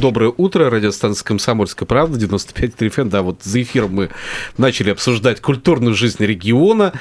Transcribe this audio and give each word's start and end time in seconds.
Доброе 0.00 0.32
утро, 0.36 0.70
радиостанция 0.70 1.24
«Комсомольская 1.24 1.84
правда», 1.84 2.16
95 2.16 2.70
FM. 2.82 3.08
Да, 3.08 3.22
вот 3.22 3.42
за 3.42 3.60
эфиром 3.62 3.94
мы 3.94 4.10
начали 4.56 4.90
обсуждать 4.90 5.40
культурную 5.40 5.92
жизнь 5.94 6.24
региона. 6.24 6.92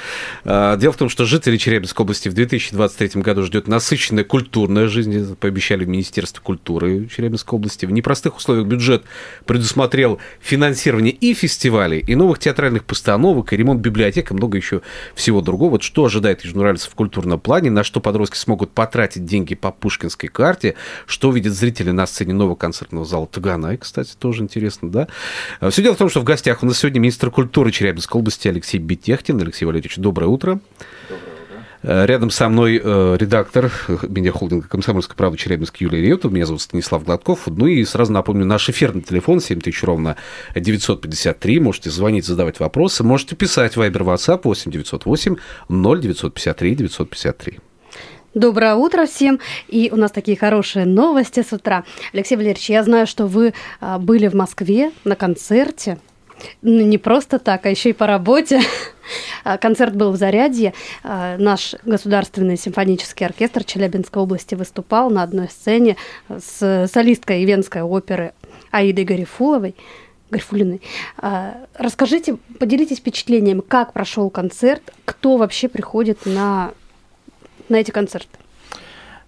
А, 0.43 0.75
Дело 0.77 0.93
в 0.93 0.97
том, 0.97 1.07
что 1.07 1.25
жители 1.25 1.57
Челябинской 1.57 2.04
области 2.04 2.28
в 2.28 2.33
2023 2.33 3.21
году 3.21 3.43
ждет 3.43 3.68
насыщенная 3.68 4.23
культурная 4.23 4.88
жизнь, 4.88 5.36
пообещали 5.36 5.86
в 5.86 5.89
Министерстве 5.89 6.41
культуры 6.41 7.05
Челябинской 7.05 7.57
области. 7.57 7.86
В 7.86 7.91
непростых 7.91 8.36
условиях 8.38 8.65
бюджет 8.65 9.04
предусмотрел 9.46 10.18
финансирование 10.39 11.14
и 11.14 11.36
фестивалей, 11.36 12.00
и 12.00 12.16
новых 12.16 12.39
театральных 12.39 12.83
постановок, 12.83 13.54
и 13.54 13.57
ремонт 13.57 13.79
библиотек, 13.79 14.32
и 14.32 14.33
много 14.33 14.57
еще 14.57 14.82
всего 15.14 15.41
другого. 15.41 15.69
Вот 15.74 15.83
что 15.83 16.05
ожидает 16.05 16.43
южноральцев 16.43 16.91
в 16.93 16.96
культурном 16.96 17.39
плане, 17.39 17.69
на 17.69 17.83
что 17.83 18.00
подростки 18.00 18.38
смогут 18.38 18.71
потратить 18.71 19.24
деньги 19.24 19.54
по 19.54 19.71
пушкинской 19.71 20.29
карте, 20.29 20.74
что 21.05 21.29
увидят 21.29 21.54
зрители 21.54 21.91
на 21.91 22.07
сцене 22.07 22.33
нового 22.33 22.55
концертного 22.87 23.05
зала 23.05 23.27
Таганай, 23.27 23.77
кстати, 23.77 24.14
тоже 24.18 24.43
интересно, 24.43 24.89
да. 24.89 25.07
Все 25.69 25.82
дело 25.82 25.96
в 25.96 25.97
том, 25.97 26.09
что 26.09 26.21
в 26.21 26.23
гостях 26.23 26.64
у 26.64 26.65
нас 26.65 26.79
сегодня 26.79 27.00
министр 27.00 27.32
культуры 27.32 27.71
Челябинской 27.71 28.19
области 28.19 28.47
Алексей 28.47 28.79
Бетехтин. 28.79 29.39
Алексей 29.41 29.65
Валерьевич, 29.65 29.97
доброе 29.97 30.27
утро. 30.27 30.60
Э, 31.83 32.05
Рядом 32.05 32.30
со 32.30 32.50
мной 32.50 32.81
э, 32.83 33.17
редактор 33.19 33.72
медиахолдинга 34.08 34.67
«Комсомольская 34.67 35.16
правда» 35.16 35.38
Челябинск 35.38 35.77
Юлия 35.77 36.02
Реутов. 36.02 36.31
Меня 36.31 36.45
зовут 36.45 36.61
Станислав 36.61 37.03
Гладков. 37.03 37.47
Ну 37.47 37.67
и 37.67 37.83
сразу 37.86 38.11
напомню, 38.13 38.45
наш 38.45 38.69
эфирный 38.69 39.02
телефон 39.02 39.41
7000 39.41 39.83
ровно 39.83 40.16
953. 40.55 41.59
Можете 41.59 41.89
звонить, 41.89 42.25
задавать 42.25 42.59
вопросы. 42.59 43.03
Можете 43.03 43.35
писать 43.35 43.75
в 43.75 43.81
Viber 43.81 44.03
WhatsApp 44.03 44.41
8 44.44 44.72
908 44.72 45.35
0953 45.69 46.75
953. 46.75 47.59
Доброе 48.33 48.75
утро 48.75 49.06
всем. 49.06 49.39
И 49.70 49.89
у 49.92 49.95
нас 49.95 50.11
такие 50.11 50.38
хорошие 50.38 50.86
новости 50.86 51.42
с 51.42 51.53
утра. 51.53 51.86
Алексей 52.14 52.36
Валерьевич, 52.36 52.69
я 52.69 52.84
знаю, 52.84 53.08
что 53.08 53.25
вы 53.25 53.53
а, 53.80 54.00
были 54.00 54.28
в 54.28 54.34
Москве 54.34 54.92
на 55.06 55.16
концерте. 55.16 55.97
Ну, 56.61 56.86
Не 56.86 56.97
просто 56.97 57.39
так, 57.39 57.66
а 57.66 57.69
еще 57.69 57.92
и 57.92 57.94
по 57.94 58.06
работе. 58.06 58.61
А, 59.45 59.58
Концерт 59.58 59.95
был 59.95 60.11
в 60.11 60.17
Зарядье. 60.17 60.73
А, 61.02 61.38
Наш 61.38 61.75
государственный 61.86 62.58
симфонический 62.58 63.25
оркестр 63.25 63.64
Челябинской 63.64 64.22
области 64.22 64.56
выступал 64.56 65.09
на 65.09 65.23
одной 65.23 65.47
сцене 65.47 65.95
с 66.28 66.89
солисткой 66.91 67.45
Ивенской 67.45 67.81
оперы 67.81 68.34
Аидой 68.72 69.06
Гарифуловой. 69.06 69.73
Гарифулиной. 70.30 70.81
Расскажите, 71.78 72.36
поделитесь 72.59 72.97
впечатлением, 72.97 73.62
как 73.62 73.94
прошел 73.94 74.30
концерт, 74.30 74.94
кто 75.06 75.38
вообще 75.38 75.69
приходит 75.69 76.25
на, 76.25 76.73
на 77.69 77.77
эти 77.77 77.91
концерты. 77.91 78.29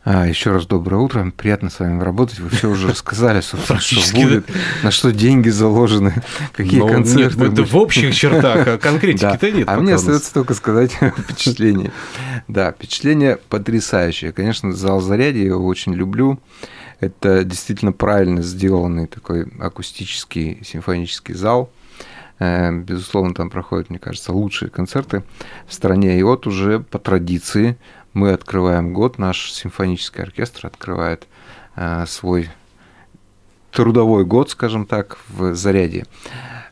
А, 0.05 0.25
еще 0.27 0.51
раз 0.51 0.65
доброе 0.65 0.97
утро. 0.97 1.31
Приятно 1.35 1.69
с 1.69 1.79
вами 1.79 2.01
работать. 2.01 2.39
Вы 2.39 2.49
все 2.49 2.69
уже 2.69 2.87
рассказали, 2.91 3.41
собственно, 3.41 3.79
что 3.79 4.15
будет, 4.15 4.45
на 4.81 4.91
что 4.91 5.11
деньги 5.11 5.49
заложены, 5.49 6.23
какие 6.53 6.79
Но 6.79 6.87
концерты. 6.87 7.37
нет, 7.39 7.53
это 7.53 7.63
в 7.65 7.75
общих 7.75 8.15
чертах, 8.15 8.61
а 8.61 8.65
Да. 8.71 8.77
конкретики-то 8.77 9.51
нет. 9.51 9.67
А 9.69 9.77
мне 9.77 9.95
остается 9.95 10.33
только 10.33 10.53
сказать 10.53 10.91
впечатление. 11.17 11.91
Да, 12.47 12.71
впечатление 12.71 13.37
потрясающее. 13.49 14.31
Конечно, 14.31 14.71
зал 14.71 15.01
зарядья 15.01 15.41
я 15.41 15.47
его 15.47 15.65
очень 15.65 15.93
люблю. 15.93 16.39
Это 17.01 17.43
действительно 17.43 17.91
правильно 17.91 18.41
сделанный 18.41 19.07
такой 19.07 19.47
акустический 19.59 20.61
симфонический 20.63 21.33
зал. 21.35 21.69
Э, 22.39 22.71
Безусловно, 22.71 23.33
там 23.33 23.49
проходят, 23.49 23.89
мне 23.89 23.99
кажется, 23.99 24.31
лучшие 24.33 24.69
концерты 24.69 25.23
в 25.67 25.73
стране. 25.73 26.17
И 26.19 26.23
вот 26.23 26.47
уже 26.47 26.79
по 26.79 26.99
традиции 26.99 27.78
мы 28.19 28.34
открываем 28.34 28.94
год, 28.94 29.18
наш 29.18 29.50
симфонический 29.53 30.22
оркестр 30.22 30.68
открывает 30.68 31.25
э, 31.78 32.06
свой 32.06 32.50
трудовой 33.72 34.25
год, 34.25 34.50
скажем 34.50 34.85
так, 34.85 35.18
в 35.30 35.56
заряде. 35.56 36.06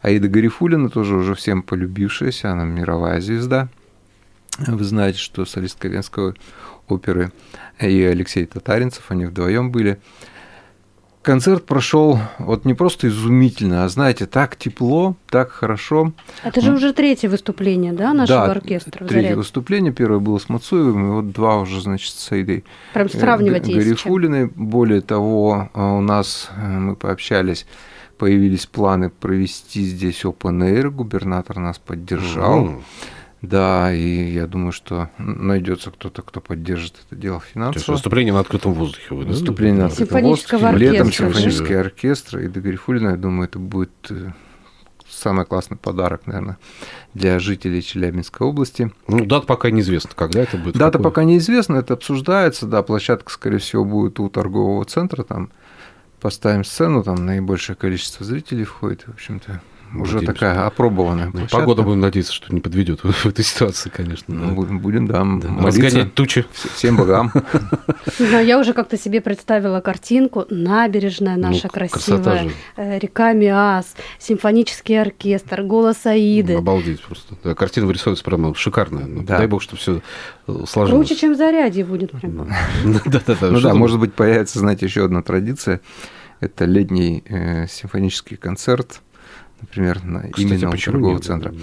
Аида 0.02 0.28
Гарифулина 0.28 0.90
тоже 0.90 1.16
уже 1.16 1.36
всем 1.36 1.63
полюбившаяся, 1.63 2.52
она 2.52 2.66
мировая 2.66 3.22
звезда. 3.22 3.69
Вы 4.59 4.84
знаете, 4.84 5.19
что 5.19 5.46
солистка 5.46 5.88
Венской 5.88 6.34
оперы 6.90 7.31
и 7.80 8.02
Алексей 8.03 8.46
Татаринцев, 8.46 9.06
они 9.09 9.25
вдвоем 9.25 9.72
были. 9.72 10.00
Концерт 11.27 11.65
прошел 11.65 12.19
вот 12.39 12.63
не 12.63 12.73
просто 12.73 13.09
изумительно, 13.09 13.83
а 13.83 13.89
знаете, 13.89 14.25
так 14.25 14.55
тепло, 14.55 15.17
так 15.29 15.51
хорошо. 15.51 16.13
Это 16.41 16.61
же 16.61 16.71
уже 16.71 16.93
третье 16.93 17.27
выступление, 17.27 17.91
да, 17.91 18.13
нашего 18.13 18.45
Да, 18.45 18.51
оркестра 18.53 19.05
Третье 19.05 19.35
выступление, 19.35 19.91
первое 19.91 20.19
было 20.19 20.39
с 20.39 20.47
Мацуевым, 20.47 21.05
и 21.05 21.11
вот 21.11 21.31
два 21.33 21.57
уже, 21.57 21.81
значит, 21.81 22.13
с 22.13 22.31
Аидой 22.31 22.63
Прям 22.93 23.09
сравнивать. 23.09 23.67
Гарифулиной. 23.67 24.45
Более 24.55 25.01
того, 25.01 25.69
э, 25.73 25.81
у 25.81 25.99
нас, 25.99 26.49
э, 26.55 26.65
мы 26.65 26.95
пообщались, 26.95 27.65
появились 28.17 28.65
планы 28.65 29.09
провести 29.09 29.83
здесь 29.83 30.23
Open 30.23 30.63
Air, 30.63 30.91
губернатор 30.91 31.59
нас 31.59 31.77
поддержал. 31.77 32.61
Мгм. 32.61 32.83
Да, 33.42 33.94
и 33.94 34.31
я 34.31 34.48
думаю, 34.48 34.72
что 34.72 35.09
найдется 35.20 35.92
кто-то, 35.92 36.24
кто 36.24 36.42
поддержит 36.42 36.96
это 37.06 37.16
дело 37.16 37.40
То 37.40 37.44
есть 37.44 37.53
финансово. 37.53 37.94
выступление 37.94 38.34
на 38.34 38.40
открытом 38.40 38.74
воздухе. 38.74 39.14
вы, 39.14 39.25
да? 39.25 39.30
Выступление 39.30 39.81
на 39.81 39.86
открытом 39.88 40.22
воздухе, 40.24 40.58
летом 40.58 41.08
оркестра, 41.08 41.28
да? 41.28 41.34
симфонический 41.34 41.80
оркестр. 41.80 42.40
И 42.40 42.48
до 42.48 42.62
Гарифулина, 42.62 43.09
я 43.09 43.16
думаю, 43.16 43.48
это 43.48 43.59
будет 43.59 43.92
э, 44.09 44.31
самый 45.08 45.46
классный 45.46 45.78
подарок, 45.78 46.25
наверное, 46.25 46.58
для 47.14 47.38
жителей 47.38 47.84
Челябинской 47.84 48.48
области. 48.48 48.92
Ну, 49.08 49.25
дата 49.25 49.46
пока 49.46 49.69
неизвестно, 49.69 50.12
когда 50.16 50.42
это 50.42 50.58
будет. 50.58 50.75
Дата 50.75 50.98
какой. 50.98 51.04
пока 51.04 51.24
неизвестна, 51.24 51.78
это 51.78 51.94
обсуждается, 51.94 52.66
да, 52.66 52.81
площадка, 52.81 53.31
скорее 53.31 53.59
всего, 53.59 53.86
будет 53.86 54.19
у 54.19 54.30
торгового 54.30 54.84
центра, 54.86 55.24
там 55.24 55.52
поставим 56.19 56.64
сцену, 56.64 57.04
там 57.04 57.25
наибольшее 57.25 57.75
количество 57.75 58.25
зрителей 58.25 58.64
входит, 58.64 59.04
в 59.04 59.14
общем-то, 59.14 59.62
уже 59.96 60.16
Надеемся. 60.16 60.25
такая 60.34 60.66
опробованная 60.68 61.25
Ну, 61.28 61.31
площадка. 61.31 61.58
Погода, 61.58 61.81
будем 61.84 62.00
надеяться, 62.02 62.34
что 62.34 62.53
не 62.53 62.59
подведет 62.62 63.00
в 63.03 63.25
этой 63.25 63.44
ситуации, 63.44 63.90
конечно. 63.90 64.34
Ну, 64.34 64.48
да. 64.48 64.52
будем, 64.53 64.80
будем, 64.80 65.08
да, 65.08 65.24
Да, 65.25 65.66
Разгонять 65.66 66.14
тучи. 66.14 66.40
вс- 66.53 66.70
всем 66.75 66.98
богам. 66.98 67.31
Не 68.20 68.25
знаю, 68.28 68.46
я 68.46 68.59
уже 68.59 68.74
как-то 68.74 68.98
себе 68.98 69.22
представила 69.22 69.80
картинку. 69.81 70.46
Набережная 70.50 71.38
наша 71.38 71.62
Ну, 71.66 71.70
красивая, 71.70 72.50
э, 72.75 73.00
река 73.00 73.34
Миас, 73.34 73.96
симфонический 74.20 75.00
оркестр, 75.02 75.64
голос 75.64 76.06
Аиды. 76.06 76.56
Обалдеть 76.56 77.02
просто. 77.02 77.36
Картина 77.56 77.86
вырисовывается 77.88 78.24
прямо 78.25 78.54
шикарная. 78.56 79.06
Ну, 79.06 79.24
Да. 79.24 79.38
Дай 79.38 79.48
бог, 79.48 79.62
чтобы 79.62 79.80
все 79.80 80.02
сложилось. 80.66 81.08
Круче, 81.08 81.19
чем 81.19 81.34
в 81.34 81.38
заряде 81.38 81.84
будет. 81.84 82.12
Ну 82.84 83.59
да, 83.62 83.74
может 83.74 84.00
быть, 84.00 84.14
появится, 84.14 84.59
знаете, 84.59 84.86
еще 84.86 85.06
одна 85.06 85.22
традиция. 85.22 85.81
Это 86.40 86.66
летний 86.66 87.24
э, 87.28 87.68
симфонический 87.68 88.38
концерт, 88.38 89.02
например, 89.62 90.03
на, 90.03 90.22
Кстати, 90.22 90.41
именно 90.41 90.69
у 90.69 90.78
торгового 90.78 91.16
нет? 91.16 91.23
центра. 91.23 91.53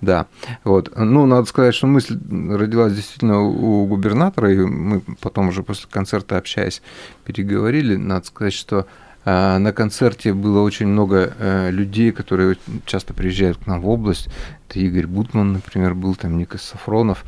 Да, 0.00 0.26
вот. 0.64 0.92
Ну, 0.96 1.26
надо 1.26 1.46
сказать, 1.46 1.74
что 1.74 1.86
мысль 1.86 2.18
родилась 2.30 2.94
действительно 2.94 3.40
у 3.40 3.86
губернатора, 3.86 4.52
и 4.52 4.58
мы 4.58 5.00
потом 5.20 5.48
уже 5.48 5.62
после 5.62 5.88
концерта, 5.90 6.36
общаясь, 6.36 6.82
переговорили. 7.24 7.96
Надо 7.96 8.26
сказать, 8.26 8.54
что 8.54 8.86
а, 9.24 9.58
на 9.58 9.72
концерте 9.72 10.34
было 10.34 10.62
очень 10.62 10.86
много 10.86 11.32
э, 11.38 11.70
людей, 11.70 12.10
которые 12.10 12.56
часто 12.86 13.14
приезжают 13.14 13.58
к 13.58 13.66
нам 13.66 13.80
в 13.80 13.88
область. 13.88 14.28
Это 14.68 14.80
Игорь 14.80 15.06
Бутман, 15.06 15.52
например, 15.52 15.94
был 15.94 16.14
там 16.16 16.38
Никас 16.38 16.62
Сафронов 16.62 17.24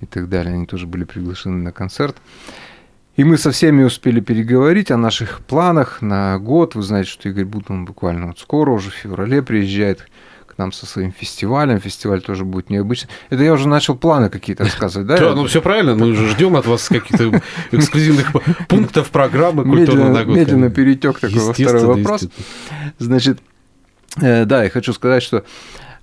и 0.00 0.06
так 0.06 0.28
далее. 0.28 0.54
Они 0.54 0.66
тоже 0.66 0.86
были 0.86 1.04
приглашены 1.04 1.58
на 1.58 1.72
концерт. 1.72 2.16
И 3.16 3.22
мы 3.22 3.38
со 3.38 3.52
всеми 3.52 3.84
успели 3.84 4.20
переговорить 4.20 4.90
о 4.90 4.96
наших 4.96 5.40
планах 5.40 6.02
на 6.02 6.38
год. 6.38 6.74
Вы 6.74 6.82
знаете, 6.82 7.10
что 7.10 7.28
Игорь 7.28 7.44
Бутман 7.44 7.84
буквально 7.84 8.26
вот 8.28 8.40
скоро, 8.40 8.72
уже 8.72 8.90
в 8.90 8.94
феврале 8.94 9.40
приезжает 9.40 10.08
к 10.48 10.58
нам 10.58 10.72
со 10.72 10.84
своим 10.84 11.12
фестивалем. 11.12 11.80
Фестиваль 11.80 12.22
тоже 12.22 12.44
будет 12.44 12.70
необычный. 12.70 13.10
Это 13.30 13.44
я 13.44 13.52
уже 13.52 13.68
начал 13.68 13.94
планы 13.94 14.30
какие-то 14.30 14.64
рассказывать, 14.64 15.06
да? 15.06 15.16
Да, 15.16 15.34
ну 15.34 15.46
все 15.46 15.62
правильно, 15.62 15.94
мы 15.94 16.08
уже 16.08 16.28
ждем 16.28 16.56
от 16.56 16.66
вас 16.66 16.88
каких-то 16.88 17.40
эксклюзивных 17.70 18.32
пунктов 18.68 19.10
программы 19.10 19.62
культурного 19.62 20.08
медленно, 20.08 20.18
на 20.18 20.24
год. 20.24 20.36
медленно 20.36 20.70
перетек 20.70 21.20
такой 21.20 21.52
второй 21.52 21.84
вопрос. 21.84 22.28
Значит, 22.98 23.38
э, 24.20 24.44
да, 24.44 24.64
я 24.64 24.70
хочу 24.70 24.92
сказать, 24.92 25.22
что 25.22 25.44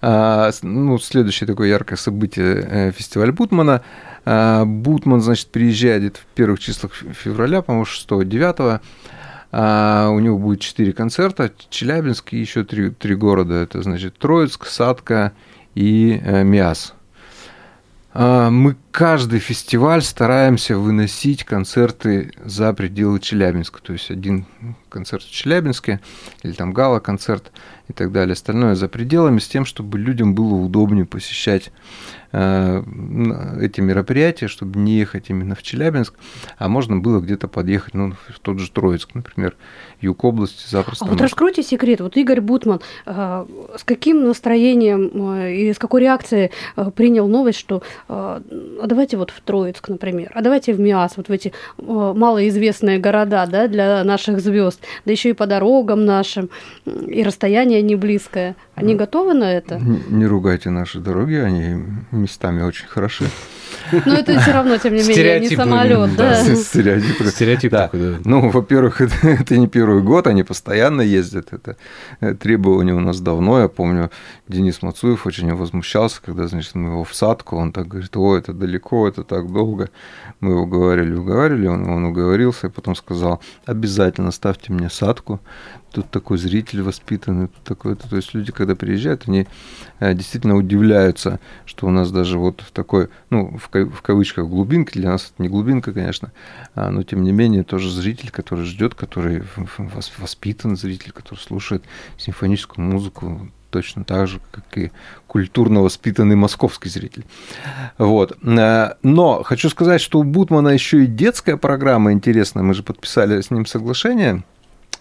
ну, 0.01 0.97
следующее 0.97 1.47
такое 1.47 1.69
яркое 1.69 1.97
событие 1.97 2.67
э, 2.69 2.91
фестиваль 2.91 3.31
Бутмана. 3.31 3.81
А, 4.25 4.65
Бутман, 4.65 5.21
значит, 5.21 5.47
приезжает 5.49 6.17
в 6.17 6.25
первых 6.35 6.59
числах 6.59 6.93
фе- 6.93 7.13
февраля, 7.13 7.61
по-моему, 7.61 7.85
6-9. 7.85 8.81
А, 9.53 10.09
у 10.09 10.19
него 10.19 10.37
будет 10.37 10.61
четыре 10.61 10.93
концерта, 10.93 11.51
Челябинск 11.69 12.33
и 12.33 12.37
еще 12.37 12.63
три, 12.63 12.89
три 12.91 13.15
города. 13.15 13.55
Это, 13.55 13.81
значит, 13.81 14.17
Троицк, 14.17 14.65
Садка 14.65 15.33
и 15.75 16.19
э, 16.23 16.43
Миас. 16.43 16.93
А, 18.13 18.49
Мы 18.49 18.75
каждый 18.91 19.39
фестиваль 19.39 20.01
стараемся 20.01 20.77
выносить 20.77 21.43
концерты 21.43 22.31
за 22.43 22.73
пределы 22.73 23.19
Челябинска. 23.19 23.81
То 23.81 23.93
есть 23.93 24.11
один 24.11 24.45
концерт 24.89 25.23
в 25.23 25.31
Челябинске, 25.31 26.01
или 26.43 26.51
там 26.51 26.73
гала-концерт 26.73 27.51
и 27.87 27.93
так 27.93 28.11
далее. 28.11 28.33
Остальное 28.33 28.75
за 28.75 28.87
пределами, 28.87 29.39
с 29.39 29.47
тем, 29.47 29.65
чтобы 29.65 29.97
людям 29.97 30.35
было 30.35 30.53
удобнее 30.53 31.05
посещать 31.05 31.71
э, 32.31 32.83
эти 33.61 33.81
мероприятия, 33.81 34.47
чтобы 34.47 34.79
не 34.79 34.97
ехать 34.97 35.29
именно 35.29 35.55
в 35.55 35.63
Челябинск, 35.63 36.13
а 36.57 36.67
можно 36.67 36.97
было 36.97 37.19
где-то 37.19 37.47
подъехать, 37.47 37.93
ну, 37.93 38.13
в 38.29 38.39
тот 38.39 38.59
же 38.59 38.69
Троицк, 38.71 39.13
например, 39.13 39.55
юг 40.01 40.23
области 40.23 40.69
запросто. 40.69 41.05
А 41.05 41.07
вот 41.07 41.13
можно. 41.13 41.25
раскройте 41.25 41.63
секрет. 41.63 42.01
Вот 42.01 42.17
Игорь 42.17 42.41
Бутман 42.41 42.81
э, 43.05 43.45
с 43.77 43.83
каким 43.83 44.23
настроением 44.25 45.11
э, 45.33 45.55
и 45.55 45.73
с 45.73 45.77
какой 45.77 46.01
реакцией 46.01 46.51
э, 46.75 46.91
принял 46.91 47.27
новость, 47.27 47.59
что 47.59 47.83
э, 48.07 48.41
а 48.81 48.87
давайте 48.87 49.17
вот 49.17 49.31
в 49.31 49.41
Троицк, 49.41 49.89
например, 49.89 50.31
а 50.33 50.41
давайте 50.41 50.73
в 50.73 50.79
МИАС, 50.79 51.17
вот 51.17 51.29
в 51.29 51.31
эти 51.31 51.49
э, 51.49 51.53
малоизвестные 51.83 52.99
города, 52.99 53.45
да, 53.45 53.67
для 53.67 54.03
наших 54.03 54.39
звезд, 54.39 54.81
да 55.05 55.11
еще 55.11 55.29
и 55.29 55.33
по 55.33 55.47
дорогам 55.47 56.05
нашим, 56.05 56.49
и 56.85 57.23
расстояние 57.23 57.81
не 57.81 57.95
близкое. 57.95 58.55
Они 58.75 58.95
готовы 58.95 59.33
на 59.33 59.51
это? 59.51 59.79
Не 60.09 60.25
ругайте 60.25 60.69
наши 60.69 60.99
дороги, 60.99 61.35
они 61.35 61.83
местами 62.11 62.61
очень 62.63 62.87
хороши. 62.87 63.25
Но 64.05 64.13
это 64.13 64.39
все 64.39 64.51
равно, 64.51 64.77
тем 64.77 64.93
не 64.93 65.01
менее, 65.01 65.39
не 65.39 65.47
Стереотип, 65.47 65.57
самолет, 65.57 66.15
да. 66.15 66.43
да. 66.43 66.55
Стереотип. 66.55 67.27
Стереотип 67.27 67.71
Да. 67.71 67.83
такой, 67.83 67.99
да. 67.99 68.17
Ну, 68.25 68.49
во-первых, 68.49 69.01
это, 69.01 69.15
это 69.27 69.57
не 69.57 69.67
первый 69.67 70.01
год, 70.01 70.27
они 70.27 70.43
постоянно 70.43 71.01
ездят. 71.01 71.53
Это 71.53 71.77
э, 72.19 72.33
требование 72.33 72.95
у 72.95 72.99
нас 72.99 73.19
давно. 73.19 73.59
Я 73.61 73.67
помню, 73.67 74.11
Денис 74.47 74.81
Мацуев 74.81 75.25
очень 75.25 75.53
возмущался, 75.53 76.21
когда, 76.23 76.47
значит, 76.47 76.75
мы 76.75 76.89
его 76.89 77.03
в 77.03 77.13
садку, 77.15 77.57
он 77.57 77.71
так 77.71 77.87
говорит, 77.87 78.15
о, 78.15 78.37
это 78.37 78.53
далеко, 78.53 79.07
это 79.07 79.23
так 79.23 79.51
долго. 79.51 79.89
Мы 80.39 80.51
его 80.51 80.61
уговаривали, 80.63 81.13
уговаривали, 81.13 81.67
он, 81.67 81.89
он 81.89 82.05
уговорился, 82.05 82.67
и 82.67 82.69
потом 82.69 82.95
сказал, 82.95 83.41
обязательно 83.65 84.31
ставьте 84.31 84.73
мне 84.73 84.89
садку. 84.89 85.39
Тут 85.91 86.09
такой 86.09 86.37
зритель 86.37 86.81
воспитанный, 86.83 87.47
тут 87.47 87.63
такой, 87.63 87.95
то 87.97 88.15
есть 88.15 88.33
люди, 88.33 88.51
когда 88.53 88.75
приезжают, 88.75 89.27
они 89.27 89.45
э, 89.99 90.13
действительно 90.13 90.55
удивляются, 90.55 91.39
что 91.65 91.87
у 91.87 91.89
нас 91.89 92.11
даже 92.11 92.39
вот 92.39 92.63
такой, 92.71 93.09
ну, 93.29 93.57
в, 93.57 93.67
ка- 93.67 93.85
в 93.85 94.01
кавычках 94.01 94.47
глубинке, 94.47 94.99
для 94.99 95.09
нас 95.09 95.31
это 95.33 95.43
не 95.43 95.49
глубинка, 95.49 95.91
конечно, 95.91 96.31
а, 96.75 96.91
но 96.91 97.03
тем 97.03 97.23
не 97.23 97.33
менее 97.33 97.63
тоже 97.63 97.91
зритель, 97.91 98.31
который 98.31 98.63
ждет, 98.63 98.95
который 98.95 99.43
воспитан 100.17 100.77
зритель, 100.77 101.11
который 101.11 101.39
слушает 101.39 101.83
симфоническую 102.17 102.85
музыку 102.85 103.49
точно 103.69 104.03
так 104.03 104.27
же, 104.27 104.39
как 104.51 104.77
и 104.77 104.91
культурно 105.27 105.81
воспитанный 105.81 106.35
московский 106.35 106.89
зритель. 106.89 107.25
Вот. 107.97 108.37
Э, 108.43 108.93
Но 109.03 109.43
хочу 109.43 109.69
сказать, 109.69 109.99
что 109.99 110.19
у 110.19 110.23
Бутмана 110.23 110.69
еще 110.69 111.03
и 111.03 111.07
детская 111.07 111.57
программа 111.57 112.11
интересная. 112.11 112.63
Мы 112.63 112.73
же 112.73 112.83
подписали 112.83 113.41
с 113.41 113.51
ним 113.51 113.65
соглашение. 113.65 114.43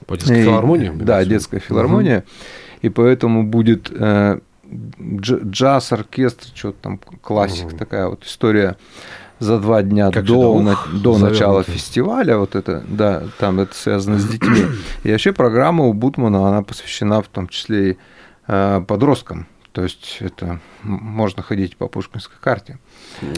По 0.07 0.17
детской 0.17 0.41
И- 0.41 0.45
филармонии? 0.45 0.91
Да, 0.95 1.25
детская 1.25 1.61
филармония. 1.61 2.25
И 2.83 2.89
поэтому 2.89 3.45
будет 3.45 3.91
э, 3.93 4.39
дж- 4.67 5.51
джаз, 5.51 5.93
оркестр, 5.93 6.47
что-то 6.55 6.79
там, 6.83 6.99
классика 7.23 7.69
Мгм. 7.69 7.79
такая 7.79 8.07
вот 8.09 8.25
история 8.25 8.77
за 9.39 9.59
два 9.59 9.83
дня 9.83 10.11
Как 10.11 10.25
до, 10.25 10.61
на- 10.61 10.79
до 10.93 11.17
начала 11.19 11.63
фестиваля. 11.63 12.37
Вот 12.39 12.55
это, 12.57 12.83
да, 12.89 13.23
там 13.39 13.61
это 13.61 13.75
связано 13.75 14.19
с 14.19 14.25
детьми. 14.27 14.63
И 15.03 15.11
вообще 15.11 15.33
программа 15.33 15.85
у 15.87 15.93
Бутмана, 15.93 16.49
она 16.49 16.63
посвящена 16.63 17.23
в 17.23 17.29
том 17.29 17.49
числе 17.49 17.91
и 17.93 17.97
э, 18.49 18.83
подросткам. 18.87 19.47
То 19.73 19.85
есть 19.85 20.19
это 20.21 20.61
можно 20.83 21.43
ходить 21.43 21.77
по 21.77 21.87
пушкинской 21.87 22.37
карте. 22.41 22.79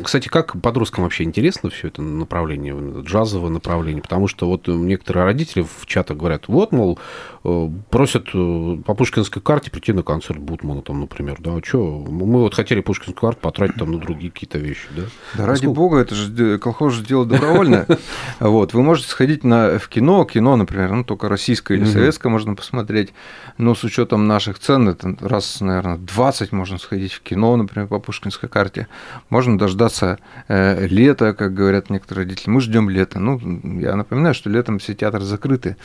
Кстати, 0.02 0.28
как 0.28 0.60
подросткам 0.62 1.04
вообще 1.04 1.24
интересно 1.24 1.68
все 1.68 1.88
это 1.88 2.00
направление, 2.00 3.02
джазовое 3.02 3.50
направление? 3.50 4.02
Потому 4.02 4.28
что 4.28 4.46
вот 4.46 4.66
некоторые 4.66 5.24
родители 5.24 5.62
в 5.62 5.84
чатах 5.86 6.16
говорят, 6.16 6.48
вот, 6.48 6.72
мол, 6.72 6.98
э, 7.44 7.70
просят 7.90 8.28
э, 8.32 8.78
по 8.84 8.94
пушкинской 8.94 9.42
карте 9.42 9.70
прийти 9.70 9.92
на 9.92 10.02
концерт 10.02 10.38
Бутмана, 10.38 10.80
там, 10.80 11.00
например, 11.00 11.36
да, 11.40 11.56
а 11.56 11.60
что, 11.62 11.98
мы 12.08 12.40
вот 12.40 12.54
хотели 12.54 12.80
пушкинскую 12.80 13.16
карту 13.16 13.40
потратить 13.42 13.76
там 13.76 13.92
на 13.92 13.98
другие 13.98 14.30
какие-то 14.30 14.58
вещи, 14.58 14.88
да? 14.96 15.02
Да 15.34 15.46
ради 15.46 15.66
бога, 15.66 15.98
это 15.98 16.14
же 16.14 16.58
колхоз 16.58 16.94
же 16.94 17.04
дело 17.04 17.26
добровольное. 17.26 17.86
Вот, 18.40 18.74
вы 18.74 18.82
можете 18.82 19.08
сходить 19.08 19.44
на, 19.44 19.78
в 19.78 19.88
кино, 19.88 20.24
кино, 20.24 20.56
например, 20.56 20.92
ну, 20.92 21.04
только 21.04 21.28
российское 21.28 21.76
или 21.76 21.84
советское 21.84 22.28
можно 22.28 22.54
посмотреть, 22.54 23.12
но 23.58 23.74
с 23.74 23.84
учетом 23.84 24.26
наших 24.26 24.58
цен, 24.58 24.88
это 24.88 25.16
раз, 25.20 25.60
наверное, 25.60 25.96
20 26.22 26.52
можно 26.52 26.78
сходить 26.78 27.12
в 27.12 27.20
кино, 27.20 27.56
например, 27.56 27.88
по 27.88 27.98
пушкинской 27.98 28.48
карте. 28.48 28.86
Можно 29.28 29.58
дождаться 29.58 30.18
э, 30.46 30.86
лета, 30.86 31.34
как 31.34 31.52
говорят 31.52 31.90
некоторые 31.90 32.24
родители. 32.26 32.48
Мы 32.48 32.60
ждем 32.60 32.88
лета. 32.88 33.18
Ну, 33.18 33.40
я 33.80 33.96
напоминаю, 33.96 34.32
что 34.32 34.48
летом 34.48 34.78
все 34.78 34.94
театры 34.94 35.22
закрыты, 35.22 35.76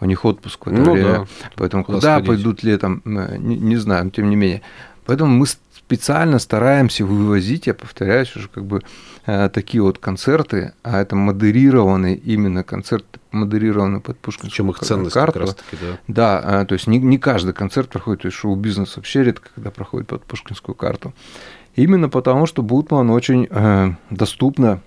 у 0.00 0.04
них 0.04 0.24
отпуск 0.26 0.66
в 0.66 0.68
это 0.68 0.78
Ну 0.82 0.92
время. 0.92 1.12
да. 1.20 1.26
Поэтому 1.54 1.82
Куда 1.84 1.98
куда, 1.98 2.12
сходить? 2.16 2.28
пойдут 2.28 2.62
летом, 2.62 3.00
э, 3.06 3.38
не, 3.38 3.56
не 3.56 3.76
знаю, 3.76 4.04
но 4.04 4.10
тем 4.10 4.28
не 4.28 4.36
менее. 4.36 4.60
Поэтому 5.06 5.30
мы 5.34 5.46
специально 5.86 6.40
стараемся 6.40 7.06
вывозить, 7.06 7.68
я 7.68 7.74
повторяюсь, 7.74 8.34
уже 8.34 8.48
как 8.48 8.64
бы 8.64 8.82
э, 9.24 9.48
такие 9.50 9.82
вот 9.82 9.98
концерты, 9.98 10.72
а 10.82 11.00
это 11.00 11.14
модерированные 11.14 12.16
именно 12.16 12.64
концерты, 12.64 13.20
модерированные 13.30 14.00
под 14.00 14.18
Пушкинскую 14.18 14.50
чем 14.50 14.70
их 14.70 14.80
ценность 14.80 15.14
карту. 15.14 15.34
как 15.34 15.42
раз-таки, 15.42 15.76
да? 15.80 15.98
Да, 16.08 16.40
а, 16.42 16.64
то 16.64 16.72
есть 16.72 16.88
не, 16.88 16.98
не 16.98 17.18
каждый 17.18 17.54
концерт 17.54 17.88
проходит, 17.88 18.22
то 18.22 18.26
есть 18.26 18.36
шоу-бизнес 18.36 18.96
вообще 18.96 19.22
редко, 19.22 19.50
когда 19.54 19.70
проходит 19.70 20.08
под 20.08 20.24
Пушкинскую 20.24 20.74
карту. 20.74 21.14
Именно 21.76 22.08
потому, 22.08 22.46
что 22.46 22.62
Бутман 22.62 23.10
очень 23.10 23.46
э, 23.48 23.90
доступно 24.10 24.82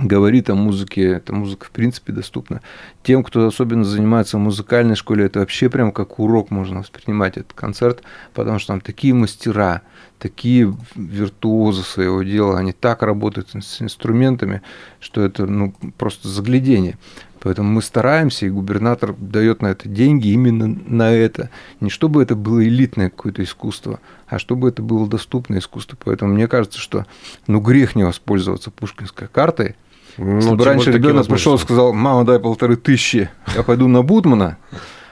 говорит 0.00 0.50
о 0.50 0.54
музыке, 0.54 1.02
эта 1.12 1.32
музыка 1.32 1.66
в 1.66 1.70
принципе 1.70 2.12
доступна. 2.12 2.60
Тем, 3.02 3.24
кто 3.24 3.46
особенно 3.46 3.84
занимается 3.84 4.36
в 4.36 4.40
музыкальной 4.40 4.96
школе, 4.96 5.26
это 5.26 5.40
вообще 5.40 5.68
прям 5.68 5.92
как 5.92 6.18
урок 6.18 6.50
можно 6.50 6.80
воспринимать 6.80 7.36
этот 7.36 7.52
концерт, 7.52 8.02
потому 8.34 8.58
что 8.58 8.68
там 8.74 8.80
такие 8.80 9.14
мастера, 9.14 9.82
такие 10.18 10.76
виртуозы 10.94 11.82
своего 11.82 12.22
дела, 12.22 12.58
они 12.58 12.72
так 12.72 13.02
работают 13.02 13.50
с 13.52 13.82
инструментами, 13.82 14.62
что 15.00 15.22
это 15.22 15.46
ну, 15.46 15.74
просто 15.96 16.28
заглядение. 16.28 16.98
Поэтому 17.40 17.70
мы 17.70 17.82
стараемся, 17.82 18.46
и 18.46 18.50
губернатор 18.50 19.14
дает 19.14 19.62
на 19.62 19.68
это 19.68 19.88
деньги 19.88 20.28
именно 20.28 20.66
на 20.66 21.12
это. 21.12 21.50
Не 21.80 21.88
чтобы 21.88 22.22
это 22.22 22.34
было 22.34 22.64
элитное 22.64 23.10
какое-то 23.10 23.42
искусство, 23.44 24.00
а 24.26 24.38
чтобы 24.38 24.68
это 24.68 24.82
было 24.82 25.08
доступное 25.08 25.60
искусство. 25.60 25.96
Поэтому 26.04 26.34
мне 26.34 26.48
кажется, 26.48 26.80
что 26.80 27.06
ну 27.46 27.60
грех 27.60 27.94
не 27.94 28.04
воспользоваться 28.04 28.70
пушкинской 28.70 29.28
картой. 29.28 29.76
Ну, 30.18 30.36
Если 30.36 30.54
бы 30.54 30.64
раньше 30.64 30.90
ребенок 30.90 31.26
пришел 31.28 31.54
и 31.54 31.58
сказал, 31.58 31.92
мама, 31.92 32.24
дай 32.24 32.40
полторы 32.40 32.76
тысячи, 32.76 33.30
я 33.54 33.62
пойду 33.62 33.86
на 33.86 34.02
Бутмана, 34.02 34.58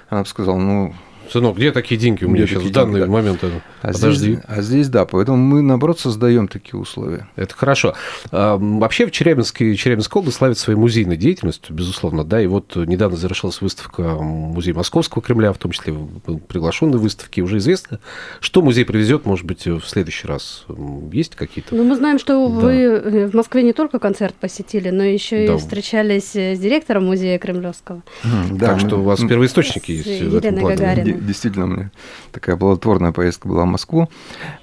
она 0.08 0.22
бы 0.22 0.28
сказала, 0.28 0.58
ну, 0.58 0.94
Сынок, 1.30 1.56
где 1.56 1.72
такие 1.72 1.98
деньги 2.00 2.24
у 2.24 2.28
меня 2.28 2.44
Где 2.44 2.54
сейчас 2.54 2.62
в 2.64 2.72
данный 2.72 3.00
деньги, 3.00 3.06
да. 3.06 3.12
момент? 3.12 3.44
это? 3.44 3.62
а 3.82 3.92
Подожди. 3.92 4.18
здесь, 4.34 4.38
а 4.46 4.62
здесь 4.62 4.88
да. 4.88 5.04
Поэтому 5.06 5.38
мы, 5.38 5.62
наоборот, 5.62 5.98
создаем 6.00 6.48
такие 6.48 6.78
условия. 6.80 7.28
Это 7.36 7.54
хорошо. 7.54 7.94
А, 8.30 8.56
Вообще 8.56 9.06
в 9.06 9.10
Челябинске, 9.10 9.74
Челябинская 9.76 10.20
область 10.20 10.38
славит 10.38 10.58
своей 10.58 10.78
музейной 10.78 11.16
деятельностью, 11.16 11.74
безусловно, 11.74 12.24
да, 12.24 12.40
и 12.40 12.46
вот 12.46 12.74
недавно 12.76 13.16
завершилась 13.16 13.60
выставка 13.60 14.02
Музея 14.02 14.74
Московского 14.74 15.22
Кремля, 15.22 15.52
в 15.52 15.58
том 15.58 15.72
числе 15.72 15.92
был 15.92 16.38
приглашен 16.38 16.90
на 16.90 16.98
выставки, 16.98 17.40
уже 17.40 17.58
известно, 17.58 18.00
что 18.40 18.62
музей 18.62 18.84
привезет, 18.84 19.26
может 19.26 19.44
быть, 19.46 19.66
в 19.66 19.82
следующий 19.86 20.26
раз. 20.28 20.64
Есть 21.12 21.36
какие-то? 21.36 21.74
Ну, 21.74 21.84
мы 21.84 21.96
знаем, 21.96 22.18
что 22.18 22.48
Да. 22.48 22.54
вы 22.54 22.72
э, 22.72 23.26
в 23.28 23.34
Москве 23.34 23.62
не 23.62 23.72
только 23.72 23.98
концерт 23.98 24.34
посетили, 24.34 24.90
но 24.90 25.02
еще 25.04 25.44
и 25.44 25.48
Да. 25.48 25.56
встречались 25.58 26.34
э, 26.36 26.54
с 26.54 26.58
директором 26.58 27.06
музея 27.06 27.38
Кремлевского. 27.38 28.02
Да, 28.50 28.66
так 28.66 28.80
что 28.80 28.96
у 28.98 29.02
вас 29.02 29.20
первоисточники 29.20 30.02
С 30.02 30.06
есть 30.06 30.22
в 30.22 30.36
этом 30.36 30.54
Еленой 30.56 30.60
плане. 30.60 30.76
Гагариной. 30.76 31.15
Де- 31.16 31.26
Действительно, 31.26 31.64
у 31.64 31.68
меня 31.68 31.90
такая 32.32 32.56
плодотворная 32.56 33.12
поездка 33.12 33.48
была 33.48 33.64
в 33.64 33.66
Москву. 33.68 34.08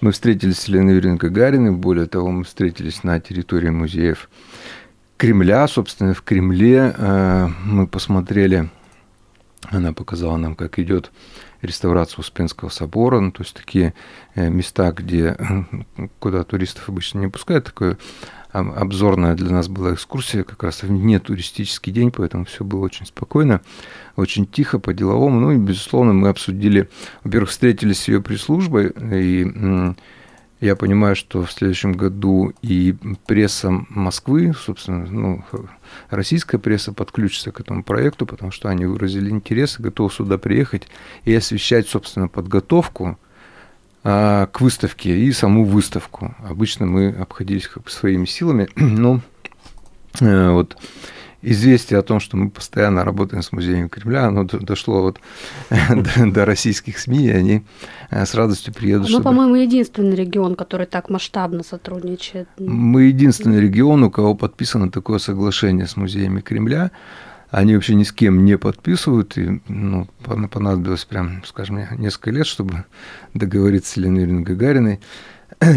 Мы 0.01 0.11
встретились 0.11 0.59
с 0.59 0.65
Еленой 0.67 0.95
Юрьевной 0.95 1.17
Гагариной. 1.17 1.71
Более 1.71 2.05
того, 2.07 2.31
мы 2.31 2.43
встретились 2.43 3.03
на 3.03 3.19
территории 3.19 3.69
музеев 3.69 4.29
Кремля. 5.17 5.67
Собственно, 5.67 6.13
в 6.13 6.21
Кремле 6.21 6.93
э, 6.97 7.47
мы 7.65 7.87
посмотрели, 7.87 8.69
она 9.69 9.93
показала 9.93 10.37
нам, 10.37 10.55
как 10.55 10.79
идет 10.79 11.11
реставрация 11.63 12.19
Успенского 12.19 12.69
собора, 12.69 13.19
ну, 13.19 13.31
то 13.31 13.43
есть 13.43 13.55
такие 13.55 13.93
э, 14.35 14.49
места, 14.49 14.91
где, 14.91 15.35
э, 15.37 16.07
куда 16.19 16.43
туристов 16.43 16.89
обычно 16.89 17.19
не 17.19 17.27
пускают, 17.27 17.65
такое 17.65 17.97
об- 18.51 18.71
обзорная 18.71 19.35
для 19.35 19.49
нас 19.49 19.67
была 19.67 19.93
экскурсия, 19.93 20.43
как 20.43 20.63
раз 20.63 20.83
в 20.83 20.91
не 20.91 21.19
туристический 21.19 21.91
день, 21.91 22.11
поэтому 22.11 22.45
все 22.45 22.63
было 22.63 22.81
очень 22.81 23.05
спокойно, 23.05 23.61
очень 24.15 24.45
тихо, 24.45 24.79
по-деловому. 24.79 25.39
Ну 25.39 25.51
и, 25.51 25.57
безусловно, 25.57 26.13
мы 26.13 26.29
обсудили, 26.29 26.89
во-первых, 27.23 27.49
встретились 27.49 28.01
с 28.01 28.07
ее 28.07 28.21
пресс-службой, 28.21 28.89
и 28.89 29.43
м, 29.43 29.97
я 30.63 30.77
понимаю, 30.77 31.17
что 31.17 31.43
в 31.43 31.51
следующем 31.51 31.91
году 31.91 32.53
и 32.61 32.95
пресса 33.25 33.69
Москвы, 33.89 34.53
собственно, 34.57 35.05
ну, 35.05 35.43
российская 36.09 36.57
пресса 36.57 36.93
подключится 36.93 37.51
к 37.51 37.59
этому 37.59 37.83
проекту, 37.83 38.25
потому 38.25 38.51
что 38.51 38.69
они 38.69 38.85
выразили 38.85 39.29
интерес 39.29 39.77
и 39.77 39.83
готовы 39.83 40.09
сюда 40.09 40.37
приехать 40.37 40.87
и 41.25 41.35
освещать, 41.35 41.89
собственно, 41.89 42.29
подготовку 42.29 43.19
а, 44.05 44.47
к 44.47 44.61
выставке 44.61 45.17
и 45.17 45.33
саму 45.33 45.65
выставку. 45.65 46.33
Обычно 46.47 46.85
мы 46.85 47.09
обходились 47.09 47.67
как 47.67 47.83
бы 47.83 47.91
своими 47.91 48.23
силами, 48.23 48.69
но 48.77 49.19
э, 50.21 50.49
вот 50.49 50.77
известие 51.43 51.99
о 51.99 52.01
том, 52.01 52.19
что 52.19 52.37
мы 52.37 52.49
постоянно 52.49 53.03
работаем 53.03 53.43
с 53.43 53.51
музеем 53.51 53.89
Кремля, 53.89 54.25
оно 54.25 54.43
дошло 54.45 55.01
вот 55.01 55.19
до, 55.69 56.31
до 56.31 56.45
российских 56.45 56.97
СМИ, 56.97 57.27
и 57.27 57.31
они 57.31 57.63
э, 58.09 58.25
с 58.25 58.33
радостью 58.33 58.73
приедут. 58.73 59.07
Мы, 59.07 59.09
чтобы- 59.11 59.23
по-моему, 59.23 59.55
единственный 59.55 60.15
регион, 60.15 60.55
который 60.55 60.85
так 60.87 61.09
масштабно 61.09 61.63
сотрудничает. 61.63 62.47
Мы 62.57 63.03
единственный 63.03 63.59
регион, 63.59 64.03
у 64.03 64.09
кого 64.11 64.35
подписано 64.35 64.89
такое 64.89 65.19
соглашение 65.19 65.85
с 65.87 65.95
музеями 65.97 66.41
Кремля. 66.41 66.91
Они 67.51 67.75
вообще 67.75 67.93
ни 67.93 68.03
с 68.03 68.11
кем 68.11 68.45
не 68.45 68.57
подписывают, 68.57 69.37
и 69.37 69.61
ну, 69.67 70.07
пон- 70.23 70.47
понадобилось 70.47 71.05
прям, 71.05 71.43
скажем, 71.45 71.77
несколько 71.99 72.31
лет, 72.31 72.47
чтобы 72.47 72.85
договориться 73.35 73.93
с 73.93 73.97
Юрьевной 73.97 74.41
Гагариной 74.41 74.99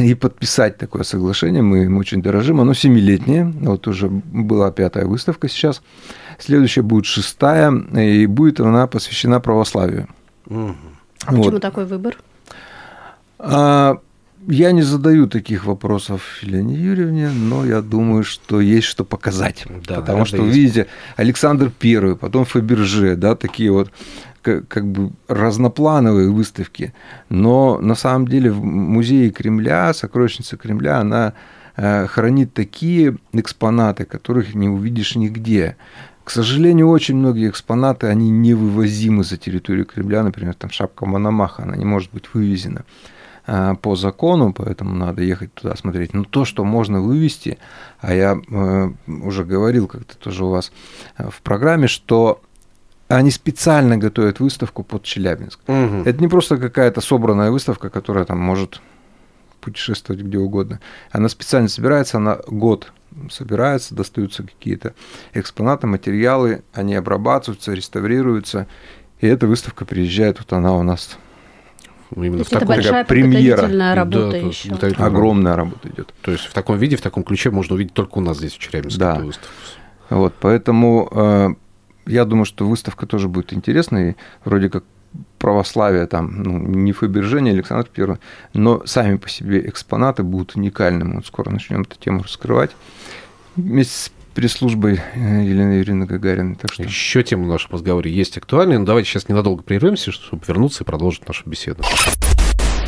и 0.00 0.14
подписать 0.14 0.78
такое 0.78 1.02
соглашение. 1.04 1.62
Мы 1.62 1.84
им 1.84 1.96
очень 1.98 2.22
дорожим. 2.22 2.60
Оно 2.60 2.74
семилетнее. 2.74 3.44
Вот 3.60 3.86
уже 3.88 4.08
была 4.08 4.70
пятая 4.70 5.06
выставка 5.06 5.48
сейчас. 5.48 5.82
Следующая 6.38 6.82
будет 6.82 7.06
шестая, 7.06 7.72
и 7.72 8.26
будет 8.26 8.60
она 8.60 8.86
посвящена 8.86 9.40
православию. 9.40 10.08
Почему 10.44 11.42
Вот. 11.42 11.62
такой 11.62 11.86
выбор? 11.86 12.16
А, 13.38 13.98
Я 14.48 14.70
не 14.70 14.82
задаю 14.82 15.26
таких 15.26 15.64
вопросов 15.64 16.22
Елене 16.42 16.76
Юрьевне, 16.76 17.30
но 17.30 17.64
я 17.66 17.80
думаю, 17.80 18.22
что 18.22 18.60
есть 18.60 18.86
что 18.86 19.04
показать. 19.04 19.64
Да, 19.88 19.96
Потому 19.96 20.24
что, 20.24 20.36
есть. 20.36 20.54
видите, 20.56 20.86
Александр 21.16 21.72
Первый, 21.76 22.14
потом 22.14 22.44
Фаберже, 22.44 23.16
да, 23.16 23.34
такие 23.34 23.72
вот 23.72 23.90
как, 24.46 24.86
бы 24.86 25.12
разноплановые 25.28 26.30
выставки. 26.30 26.94
Но 27.28 27.78
на 27.78 27.94
самом 27.94 28.28
деле 28.28 28.50
в 28.50 28.64
музее 28.64 29.30
Кремля, 29.30 29.92
сокровищница 29.92 30.56
Кремля, 30.56 30.98
она 30.98 31.32
э, 31.76 32.06
хранит 32.06 32.54
такие 32.54 33.16
экспонаты, 33.32 34.04
которых 34.04 34.54
не 34.54 34.68
увидишь 34.68 35.16
нигде. 35.16 35.76
К 36.24 36.30
сожалению, 36.30 36.88
очень 36.88 37.16
многие 37.16 37.48
экспонаты, 37.48 38.08
они 38.08 38.30
невывозимы 38.30 39.22
за 39.22 39.36
территорию 39.36 39.86
Кремля. 39.86 40.22
Например, 40.22 40.54
там 40.54 40.70
шапка 40.70 41.06
Мономаха, 41.06 41.62
она 41.62 41.76
не 41.76 41.84
может 41.84 42.12
быть 42.12 42.24
вывезена 42.34 42.84
а, 43.46 43.76
по 43.76 43.94
закону, 43.94 44.52
поэтому 44.52 44.92
надо 44.92 45.22
ехать 45.22 45.54
туда 45.54 45.76
смотреть. 45.76 46.14
Но 46.14 46.24
то, 46.24 46.44
что 46.44 46.64
можно 46.64 47.00
вывести, 47.00 47.58
а 48.00 48.12
я 48.12 48.36
э, 48.36 48.90
уже 49.06 49.44
говорил 49.44 49.86
как-то 49.86 50.16
тоже 50.16 50.44
у 50.44 50.50
вас 50.50 50.72
э, 51.16 51.28
в 51.30 51.42
программе, 51.42 51.86
что 51.86 52.40
они 53.08 53.30
специально 53.30 53.96
готовят 53.96 54.40
выставку 54.40 54.82
под 54.82 55.02
Челябинск. 55.04 55.60
Мгм. 55.66 56.02
Это 56.04 56.20
не 56.20 56.28
просто 56.28 56.56
какая-то 56.56 57.00
собранная 57.00 57.50
выставка, 57.50 57.88
которая 57.90 58.24
там 58.24 58.38
может 58.38 58.80
путешествовать 59.60 60.22
где 60.22 60.38
угодно. 60.38 60.80
Она 61.10 61.28
специально 61.28 61.68
собирается, 61.68 62.18
она 62.18 62.38
год 62.46 62.92
собирается, 63.30 63.94
достаются 63.94 64.42
какие-то 64.42 64.94
экспонаты, 65.32 65.86
материалы, 65.86 66.62
они 66.72 66.94
обрабатываются, 66.94 67.72
реставрируются, 67.72 68.66
и 69.20 69.26
эта 69.26 69.46
выставка 69.46 69.84
приезжает, 69.84 70.38
вот 70.38 70.52
она 70.52 70.74
у 70.76 70.82
нас 70.82 71.16
Ну, 72.14 72.22
Именно 72.22 72.44
То 72.44 72.50
в 72.50 72.50
таком, 72.50 72.68
большая 72.68 73.04
премьера. 73.04 73.56
подготовительная 73.62 73.94
Да, 73.94 74.00
работа 74.00 74.30
то- 74.30 74.86
еще. 74.86 74.94
огромная 75.04 75.56
работа 75.56 75.88
идет. 75.88 76.14
то 76.22 76.30
есть 76.30 76.44
в 76.44 76.52
таком 76.52 76.78
виде, 76.78 76.96
в 76.96 77.00
таком 77.02 77.24
ключе 77.24 77.50
можно 77.50 77.74
увидеть 77.74 77.94
только 77.94 78.18
у 78.18 78.20
нас 78.20 78.36
здесь, 78.38 78.52
в 78.54 78.58
Челябинске, 78.58 79.00
Да. 79.00 79.16
эту 79.16 79.26
выставку. 79.26 79.48
Вот, 80.10 80.34
поэтому 80.40 81.08
э, 81.10 81.48
я 82.06 82.24
думаю, 82.24 82.44
что 82.44 82.66
выставка 82.66 83.06
тоже 83.06 83.28
будет 83.28 83.52
интересной. 83.52 84.16
Вроде 84.44 84.68
как 84.70 84.84
православие 85.38 86.06
там, 86.06 86.42
ну, 86.42 86.58
не 86.58 86.92
Фаберже, 86.92 87.40
не 87.40 87.50
Александр 87.50 87.88
Первый, 87.92 88.18
но 88.52 88.84
сами 88.86 89.16
по 89.16 89.28
себе 89.28 89.66
экспонаты 89.68 90.22
будут 90.22 90.56
уникальными. 90.56 91.16
Вот 91.16 91.26
скоро 91.26 91.50
начнем 91.50 91.82
эту 91.82 91.98
тему 91.98 92.22
раскрывать 92.22 92.70
вместе 93.56 93.94
с 93.94 94.12
пресс-службой 94.34 95.00
э, 95.14 95.18
Елены 95.18 95.72
Юрьевны 95.72 96.04
Гагариной. 96.04 96.56
Так 96.56 96.72
что 96.72 96.82
Еще 96.82 97.22
тема 97.22 97.44
в 97.44 97.48
нашем 97.48 97.72
разговоре 97.72 98.12
есть 98.12 98.36
актуальная, 98.36 98.78
но 98.78 98.84
давайте 98.84 99.08
сейчас 99.08 99.28
ненадолго 99.28 99.62
прервемся, 99.62 100.12
чтобы 100.12 100.42
вернуться 100.46 100.84
и 100.84 100.86
продолжить 100.86 101.26
нашу 101.26 101.48
беседу. 101.48 101.82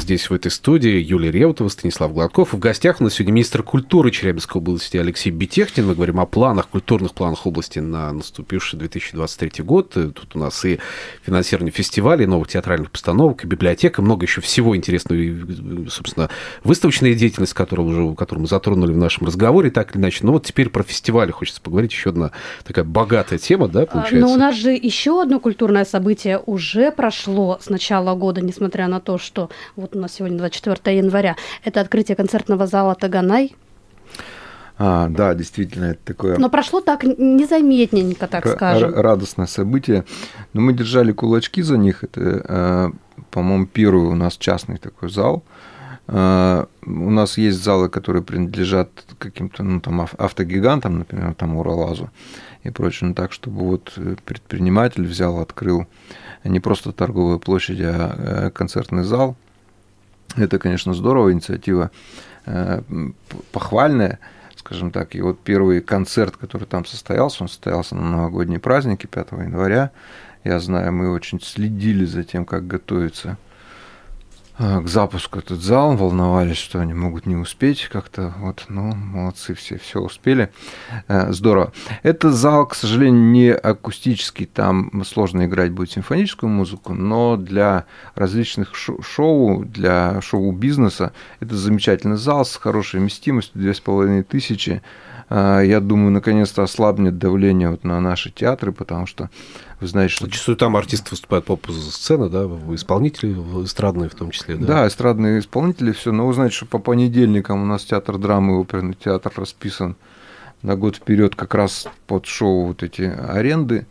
Здесь, 0.08 0.30
в 0.30 0.32
этой 0.32 0.50
студии, 0.50 1.02
Юлия 1.02 1.30
Реутова, 1.30 1.68
Станислав 1.68 2.14
Гладков. 2.14 2.54
В 2.54 2.58
гостях 2.58 2.98
у 2.98 3.04
нас 3.04 3.12
сегодня 3.12 3.34
министр 3.34 3.62
культуры 3.62 4.10
Челябинской 4.10 4.58
области 4.58 4.96
Алексей 4.96 5.28
Бетехтин. 5.28 5.86
Мы 5.86 5.94
говорим 5.94 6.18
о 6.18 6.24
планах, 6.24 6.68
культурных 6.68 7.12
планах 7.12 7.44
области 7.44 7.78
на 7.80 8.10
наступивший 8.14 8.78
2023 8.78 9.62
год. 9.62 9.94
И 9.98 10.08
Тут 10.08 10.34
у 10.34 10.38
нас 10.38 10.64
и 10.64 10.78
финансирование 11.26 11.72
фестивалей, 11.72 12.24
новых 12.24 12.48
театральных 12.48 12.90
постановок, 12.90 13.44
и 13.44 13.46
библиотека, 13.46 14.00
много 14.00 14.24
еще 14.24 14.40
всего 14.40 14.74
интересного. 14.74 15.18
И, 15.20 15.88
собственно, 15.90 16.30
выставочная 16.64 17.12
деятельность, 17.12 17.52
которую, 17.52 17.88
уже, 17.88 18.16
которую 18.16 18.44
мы 18.44 18.48
затронули 18.48 18.94
в 18.94 18.96
нашем 18.96 19.26
разговоре, 19.26 19.70
так 19.70 19.94
или 19.94 20.00
иначе. 20.00 20.20
Но 20.22 20.32
вот 20.32 20.46
теперь 20.46 20.70
про 20.70 20.84
фестивали 20.84 21.32
хочется 21.32 21.60
поговорить. 21.60 21.92
Еще 21.92 22.08
одна 22.08 22.30
такая 22.64 22.86
богатая 22.86 23.38
тема, 23.38 23.68
да, 23.68 23.82
А, 23.82 23.84
получается? 23.84 24.26
Но 24.26 24.32
у 24.32 24.38
нас 24.38 24.54
же 24.54 24.70
еще 24.70 25.20
одно 25.20 25.38
культурное 25.38 25.84
событие 25.84 26.38
уже 26.46 26.92
прошло 26.92 27.58
с 27.60 27.68
начала 27.68 28.14
года, 28.14 28.40
несмотря 28.40 28.88
на 28.88 29.00
то, 29.00 29.18
что 29.18 29.50
вот 29.76 29.97
у 29.98 30.02
нас 30.02 30.12
сегодня 30.14 30.38
24 30.38 30.96
января. 30.96 31.36
Это 31.64 31.80
открытие 31.80 32.16
концертного 32.16 32.66
зала 32.66 32.94
Таганай. 32.94 33.54
а, 34.78 35.08
да, 35.08 35.34
действительно, 35.34 35.86
это 35.86 36.00
такое 36.04 36.38
Но 36.38 36.48
прошло 36.50 36.80
так 36.80 37.02
незаметненько, 37.02 38.26
так 38.28 38.46
скажем. 38.46 38.90
ра- 38.90 39.00
радостное 39.02 39.46
событие. 39.46 40.04
Но 40.52 40.60
мы 40.60 40.72
держали 40.72 41.12
кулачки 41.12 41.62
за 41.62 41.76
них. 41.76 42.04
Это, 42.04 42.20
э, 42.48 42.90
по-моему, 43.30 43.66
первый 43.66 44.06
у 44.08 44.14
нас 44.14 44.36
частный 44.36 44.78
такой 44.78 45.10
зал. 45.10 45.42
Э, 46.06 46.64
У 46.86 47.10
нас 47.10 47.36
есть 47.38 47.62
залы, 47.62 47.88
которые 47.90 48.22
принадлежат 48.22 48.88
каким-то 49.18 49.62
ну, 49.62 49.80
там, 49.80 50.00
ав- 50.00 50.14
автогигантам, 50.14 50.98
например, 51.00 51.34
там 51.34 51.56
Уралазу 51.56 52.08
и 52.62 52.70
прочее. 52.70 53.08
Ну, 53.08 53.14
так, 53.14 53.32
чтобы 53.32 53.58
вот 53.66 53.92
э, 53.96 54.14
предприниматель 54.24 55.04
взял, 55.04 55.38
открыл 55.40 55.86
не 56.44 56.60
просто 56.60 56.92
торговую 56.92 57.40
площадь, 57.40 57.80
а 57.82 58.50
концертный 58.54 59.02
зал. 59.02 59.34
Это, 60.36 60.58
конечно, 60.58 60.94
здорово, 60.94 61.32
инициатива 61.32 61.90
э, 62.46 62.82
похвальная, 63.52 64.18
скажем 64.56 64.90
так. 64.90 65.14
И 65.14 65.20
вот 65.20 65.40
первый 65.40 65.80
концерт, 65.80 66.36
который 66.36 66.66
там 66.66 66.84
состоялся, 66.84 67.42
он 67.42 67.48
состоялся 67.48 67.94
на 67.94 68.10
новогодние 68.10 68.60
праздники 68.60 69.06
5 69.06 69.32
января. 69.32 69.90
Я 70.44 70.60
знаю, 70.60 70.92
мы 70.92 71.10
очень 71.10 71.40
следили 71.40 72.04
за 72.04 72.24
тем, 72.24 72.44
как 72.44 72.66
готовится 72.66 73.36
к 74.58 74.88
запуску 74.88 75.38
этот 75.38 75.60
зал, 75.60 75.96
волновались, 75.96 76.56
что 76.56 76.80
они 76.80 76.92
могут 76.92 77.26
не 77.26 77.36
успеть 77.36 77.88
как-то. 77.88 78.34
Вот, 78.38 78.64
ну, 78.68 78.92
молодцы 78.94 79.54
все, 79.54 79.78
все 79.78 80.00
успели. 80.00 80.50
Э, 81.06 81.32
Здорово. 81.32 81.72
Это 82.02 82.32
зал, 82.32 82.66
к 82.66 82.74
сожалению, 82.74 83.22
не 83.22 83.52
акустический, 83.52 84.46
там 84.46 85.04
сложно 85.04 85.46
играть 85.46 85.70
будет 85.70 85.92
симфоническую 85.92 86.50
музыку, 86.50 86.92
но 86.92 87.36
для 87.36 87.84
различных 88.16 88.74
шо- 88.74 89.00
шоу, 89.00 89.64
для 89.64 90.20
шоу-бизнеса 90.20 91.12
это 91.38 91.56
замечательный 91.56 92.16
зал 92.16 92.44
с 92.44 92.56
хорошей 92.56 92.98
вместимостью, 93.00 93.60
2500. 93.60 94.82
Э, 95.30 95.62
Я 95.64 95.80
думаю, 95.80 96.10
наконец-то 96.10 96.62
ослабнет 96.62 97.18
давление 97.18 97.70
вот 97.70 97.84
на 97.84 98.00
наши 98.00 98.30
театры, 98.30 98.72
потому 98.72 99.06
что 99.06 99.30
вы 99.80 99.86
знаете, 99.86 100.14
что 100.14 100.24
Зачастую 100.26 100.56
там 100.56 100.76
артисты 100.76 101.10
выступают 101.10 101.44
по 101.44 101.58
сцены, 101.72 102.28
да, 102.28 102.44
исполнители 102.74 103.32
эстрадные 103.64 104.08
в 104.08 104.14
том 104.14 104.30
числе, 104.30 104.56
да? 104.56 104.66
Да, 104.66 104.86
эстрадные 104.88 105.38
исполнители, 105.38 105.92
все. 105.92 106.12
Но 106.12 106.26
вы 106.26 106.34
знаете, 106.34 106.56
что 106.56 106.66
по 106.66 106.78
понедельникам 106.78 107.62
у 107.62 107.66
нас 107.66 107.84
театр 107.84 108.18
драмы 108.18 108.54
и 108.54 108.56
оперный 108.56 108.94
театр 108.94 109.32
расписан 109.36 109.96
на 110.62 110.74
год 110.74 110.96
вперед 110.96 111.36
как 111.36 111.54
раз 111.54 111.86
под 112.06 112.26
шоу 112.26 112.66
вот 112.66 112.82
эти 112.82 113.02
аренды, 113.02 113.86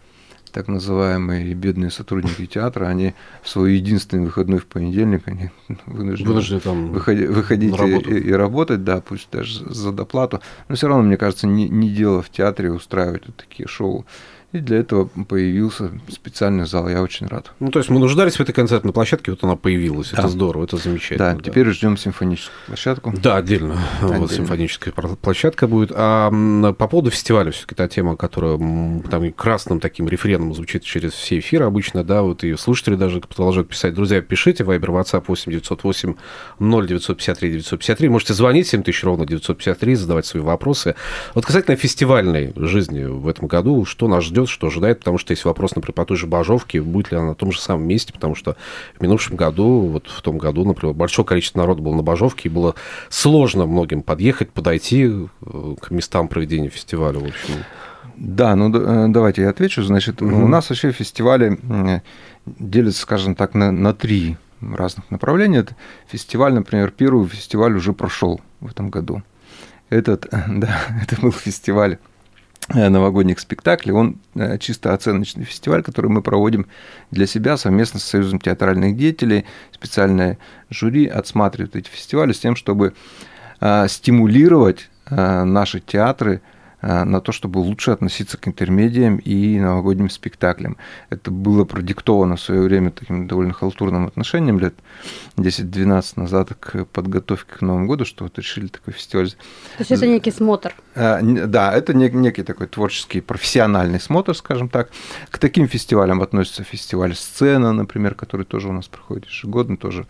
так 0.52 0.68
называемые 0.68 1.48
и 1.50 1.54
бедные 1.54 1.92
сотрудники 1.92 2.46
театра, 2.46 2.88
они 2.88 3.14
в 3.44 3.50
свой 3.50 3.76
единственный 3.76 4.26
выходной 4.26 4.60
в 4.60 4.66
понедельник, 4.66 5.22
они 5.28 5.52
вынуждены, 5.86 6.28
Вынуждены 6.30 6.60
там 6.62 6.92
выходи- 6.92 7.28
выходить 7.28 7.76
работу. 7.76 8.12
и, 8.14 8.20
и 8.20 8.32
работать, 8.34 8.84
да, 8.84 9.00
пусть 9.02 9.30
даже 9.32 9.64
за 9.72 9.92
доплату. 9.92 10.42
Но 10.68 10.76
все 10.76 10.88
равно, 10.88 11.04
мне 11.04 11.16
кажется, 11.18 11.48
не, 11.48 11.70
не 11.70 11.90
дело 11.90 12.22
в 12.22 12.30
театре 12.30 12.72
устраивать 12.72 13.28
вот 13.28 13.36
такие 13.38 13.68
шоу. 13.68 14.06
И 14.58 14.60
для 14.60 14.78
этого 14.80 15.06
появился 15.28 15.92
специальный 16.10 16.66
зал. 16.66 16.90
Я 16.90 17.04
очень 17.04 17.28
рад. 17.28 17.52
Ну, 17.60 17.70
то 17.70 17.78
есть 17.80 17.90
мы 17.92 18.00
нуждались 18.00 18.38
в 18.38 18.40
этой 18.40 18.54
концертной 18.54 18.92
площадке, 18.92 19.32
вот 19.32 19.44
она 19.44 19.56
появилась. 19.56 20.10
Да. 20.12 20.20
Это 20.20 20.28
здорово, 20.30 20.64
это 20.64 20.78
Да, 20.78 20.82
замечательно. 20.84 21.40
теперь 21.44 21.68
ждем 21.70 21.96
симфоническую 21.98 22.56
площадку. 22.68 23.14
Да, 23.22 23.38
отдельно. 23.38 23.78
Вот 24.02 24.12
Отдельно. 24.12 24.28
симфоническая 24.30 24.94
пр- 24.94 25.16
площадка 25.16 25.68
будет. 25.68 25.92
А 25.94 26.32
по 26.74 26.88
поводу 26.88 27.12
фестиваля 27.12 27.52
все-таки 27.52 27.76
та 27.76 27.88
тема, 27.88 28.16
которая 28.16 28.58
там 28.58 29.32
красным 29.34 29.80
таким 29.80 30.08
рефреном 30.08 30.54
звучит 30.56 30.84
через 30.84 31.14
все 31.14 31.38
эфиры 31.40 31.66
обычно, 31.66 32.04
да, 32.04 32.22
вот 32.24 32.44
и 32.44 32.56
слушатели 32.56 32.96
даже 32.96 33.20
продолжают 33.22 33.70
писать. 33.70 33.94
Друзья, 33.94 34.22
пишите, 34.22 34.64
Вайбер, 34.64 34.90
WhatsApp 34.92 35.26
8 35.28 35.52
908 35.52 36.16
0953 36.60 37.50
953. 37.52 38.10
Можете 38.10 38.34
звонить 38.34 38.68
7000 38.68 39.04
ровно 39.04 39.26
953, 39.26 39.96
задавать 39.96 40.26
свои 40.26 40.42
вопросы. 40.42 40.96
Вот 41.36 41.46
касательно 41.46 41.76
фестивальной 41.78 42.54
жизни 42.56 43.04
в 43.06 43.28
этом 43.28 43.48
году, 43.48 43.86
что 43.86 44.08
нас 44.08 44.24
ждет, 44.24 44.47
что 44.50 44.68
ожидает, 44.68 45.00
потому 45.00 45.18
что 45.18 45.32
есть 45.32 45.46
вопрос, 45.46 45.76
например, 45.76 45.94
по 45.94 46.06
той 46.06 46.18
же 46.18 46.28
Бажовке, 46.28 46.82
будет 46.82 47.12
ли 47.12 47.18
она 47.18 47.28
на 47.28 47.36
том 47.36 47.52
же 47.52 47.60
самом 47.60 47.88
месте, 47.88 48.14
потому 48.14 48.36
что 48.36 48.56
в 48.98 49.02
минувшем 49.02 49.36
году, 49.36 49.82
вот 49.82 50.08
в 50.08 50.22
том 50.22 50.38
году, 50.38 50.66
например, 50.66 50.94
большое 50.94 51.26
количество 51.26 51.60
народу 51.60 51.82
было 51.82 51.96
на 51.96 52.04
Бажовке, 52.04 52.50
и 52.50 52.52
было 52.52 52.76
сложно 53.10 53.66
многим 53.66 54.02
подъехать, 54.02 54.52
подойти 54.52 55.06
э, 55.06 55.76
к 55.80 55.92
местам 55.92 56.28
проведения 56.28 56.70
фестиваля, 56.70 57.20
в 57.20 57.26
общем. 57.26 57.56
Да, 58.16 58.56
ну 58.56 58.74
э, 58.74 59.08
давайте 59.10 59.44
я 59.44 59.50
отвечу. 59.50 59.84
Значит, 59.84 60.22
Мгм. 60.22 60.44
у 60.44 60.48
нас 60.48 60.70
вообще 60.70 60.92
фестивали 60.92 61.60
делятся, 62.46 63.02
скажем 63.02 63.36
так, 63.36 63.54
на, 63.54 63.72
на 63.72 63.94
три 63.94 64.38
разных 64.62 65.10
направления. 65.12 65.60
Это 65.60 65.76
фестиваль, 66.08 66.54
например, 66.54 66.92
первый 66.92 67.28
фестиваль 67.28 67.76
уже 67.76 67.94
прошел 67.94 68.42
в 68.60 68.68
этом 68.68 68.90
году. 68.90 69.22
Этот, 69.90 70.28
да, 70.48 70.80
это 71.02 71.22
был 71.22 71.32
фестиваль 71.32 71.98
новогодних 72.70 73.40
спектаклей. 73.40 73.94
Он 73.94 74.18
э, 74.36 74.58
чисто 74.58 74.94
оценочный 74.94 75.46
фестиваль, 75.46 75.84
который 75.84 76.10
мы 76.12 76.22
проводим 76.22 76.68
для 77.12 77.28
себя 77.28 77.58
совместно 77.58 78.00
с 78.00 78.04
Союзом 78.04 78.40
театральных 78.40 78.98
деятелей. 78.98 79.46
Специальное 79.72 80.38
жюри 80.70 81.08
отсматривает 81.08 81.76
эти 81.76 81.90
фестивали 81.90 82.34
с 82.34 82.40
тем, 82.40 82.56
чтобы 82.56 82.94
э, 83.62 83.88
стимулировать 83.88 84.90
э, 85.10 85.44
наши 85.44 85.80
театры 85.80 86.36
э, 86.36 86.57
на 86.82 87.22
то, 87.22 87.32
чтобы 87.32 87.58
лучше 87.60 87.92
относиться 87.92 88.38
к 88.38 88.48
интермедиям 88.48 89.18
и 89.18 89.60
новогодним 89.60 90.10
спектаклям. 90.10 90.78
Это 91.10 91.32
было 91.32 91.66
продиктовано 91.66 92.36
в 92.36 92.42
свое 92.42 92.62
время 92.62 92.92
таким 92.92 93.28
довольно 93.28 93.54
халтурным 93.54 94.06
отношением 94.06 94.60
лет 94.60 94.76
10-12 95.38 96.14
назад 96.16 96.50
к 96.60 96.86
подготовке 96.86 97.56
к 97.58 97.62
Новому 97.62 97.88
году, 97.88 98.06
что 98.06 98.24
вот 98.24 98.38
решили 98.38 98.68
такой 98.68 98.94
фестиваль 98.94 99.30
То 99.30 99.36
есть 99.80 99.92
это 99.92 100.08
некий 100.08 100.32
смотр. 100.32 100.74
н- 101.20 101.50
Да, 101.50 101.74
это 101.74 101.94
нек- 101.94 102.14
некий 102.14 102.44
такой 102.44 102.68
творческий, 102.68 103.22
профессиональный 103.22 104.00
смотр, 104.00 104.36
скажем 104.36 104.70
так. 104.70 104.90
К 105.30 105.38
таким 105.40 105.68
фестивалям 105.68 106.22
относится 106.22 106.64
фестиваль 106.64 107.16
«Сцена», 107.16 107.74
например, 107.74 108.14
который 108.16 108.46
тоже 108.46 108.70
у 108.70 108.72
нас 108.74 108.88
проходит 108.88 109.26
ежегодно, 109.26 109.78
тоже 109.78 110.06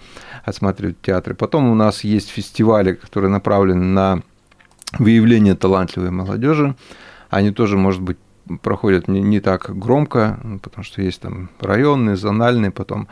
осматривают 0.46 1.02
театры. 1.02 1.34
Потом 1.36 1.70
у 1.70 1.76
нас 1.76 2.04
есть 2.04 2.30
фестивали, 2.30 2.94
которые 2.94 3.30
направлены 3.32 3.84
на 3.86 4.22
выявление 5.00 5.56
талантливой 5.56 6.12
молодежи. 6.12 6.76
Они 7.30 7.52
тоже, 7.52 7.78
может 7.78 8.02
быть, 8.02 8.18
проходят 8.62 9.08
не, 9.08 9.22
не 9.22 9.40
так 9.40 9.78
громко, 9.78 10.40
потому 10.64 10.84
что 10.84 11.02
есть 11.02 11.22
там 11.22 11.50
районные, 11.60 12.16
зональные, 12.16 12.72
потом 12.72 13.08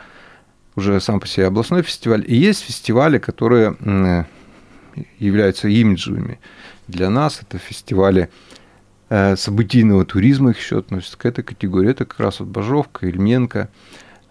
уже 0.76 1.00
сам 1.00 1.20
по 1.20 1.26
себе 1.26 1.46
областной 1.46 1.82
фестиваль. 1.82 2.24
И 2.26 2.34
есть 2.34 2.62
фестивали, 2.64 3.18
которые 3.18 3.76
являются 5.18 5.68
имиджевыми 5.68 6.38
для 6.88 7.10
нас. 7.10 7.40
Это 7.42 7.58
фестивали 7.58 8.30
э, 9.10 9.36
событийного 9.36 10.04
туризма, 10.06 10.50
их 10.50 10.58
еще 10.58 10.78
относятся 10.78 11.18
к 11.18 11.26
этой 11.26 11.44
категории. 11.44 11.90
Это 11.90 12.04
как 12.06 12.18
раз 12.20 12.40
вот 12.40 12.48
Бажовка, 12.48 13.06
Ильменко 13.08 13.68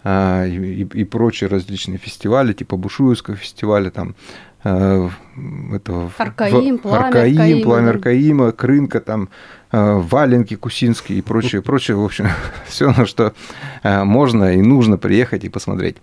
а, 0.03 0.45
и, 0.45 0.83
и- 0.83 0.99
и 1.01 1.03
прочие 1.03 1.49
различные 1.49 1.97
фестивали, 1.97 2.53
типа 2.53 2.77
Бушуевского 2.77 3.35
фестиваля, 3.35 3.89
там 3.89 4.09
э, 4.09 4.54
этого 4.65 6.10
в- 6.10 6.19
Аркаим, 6.19 6.79
Пламя 6.79 7.05
Аркаим, 7.05 7.38
Аркаима, 7.38 7.63
Пламя. 7.63 7.89
Аркаима, 7.89 8.51
Крынка, 8.51 9.00
там 9.00 9.29
э, 9.72 9.93
Валенки, 10.00 10.55
Кусинский 10.55 11.19
и 11.19 11.22
прочее, 11.22 11.62
прочее, 11.62 11.98
в 11.98 12.03
общем, 12.03 12.27
все, 12.67 12.91
на 12.91 13.05
что 13.05 13.34
э, 13.84 14.03
можно 14.03 14.55
и 14.55 14.62
нужно 14.62 14.98
приехать 14.98 15.43
и 15.43 15.50
посмотреть. 15.50 15.98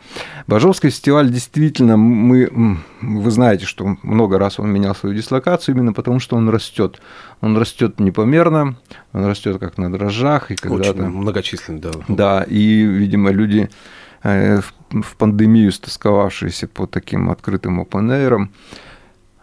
Бажовский 0.47 0.91
фестиваль 0.91 1.31
действительно, 1.31 1.97
мы, 1.97 2.79
вы 3.01 3.31
знаете, 3.31 3.67
что 3.67 3.97
много 4.03 4.39
раз 4.39 4.61
он 4.61 4.71
менял 4.71 4.95
свою 4.95 5.15
дислокацию 5.15 5.75
именно 5.75 5.93
потому, 5.93 6.21
что 6.21 6.37
он 6.37 6.49
растет. 6.49 7.01
Он 7.41 7.59
растет 7.59 7.99
непомерно, 7.99 8.77
он 9.13 9.27
растет 9.27 9.59
как 9.59 9.77
на 9.79 9.91
дрожжах, 9.93 10.51
и 10.51 10.55
Очень 10.55 10.63
когда-то... 10.69 11.03
многочисленный, 11.03 11.81
да. 11.81 11.91
Да, 12.07 12.43
и, 12.49 12.83
видимо, 12.83 13.31
люди 13.31 13.69
э, 13.69 14.02
в 14.23 15.17
пандемию 15.17 15.73
стосковавшиеся 15.73 16.69
по 16.69 16.87
таким 16.87 17.31
открытым 17.31 17.81
open 17.81 18.49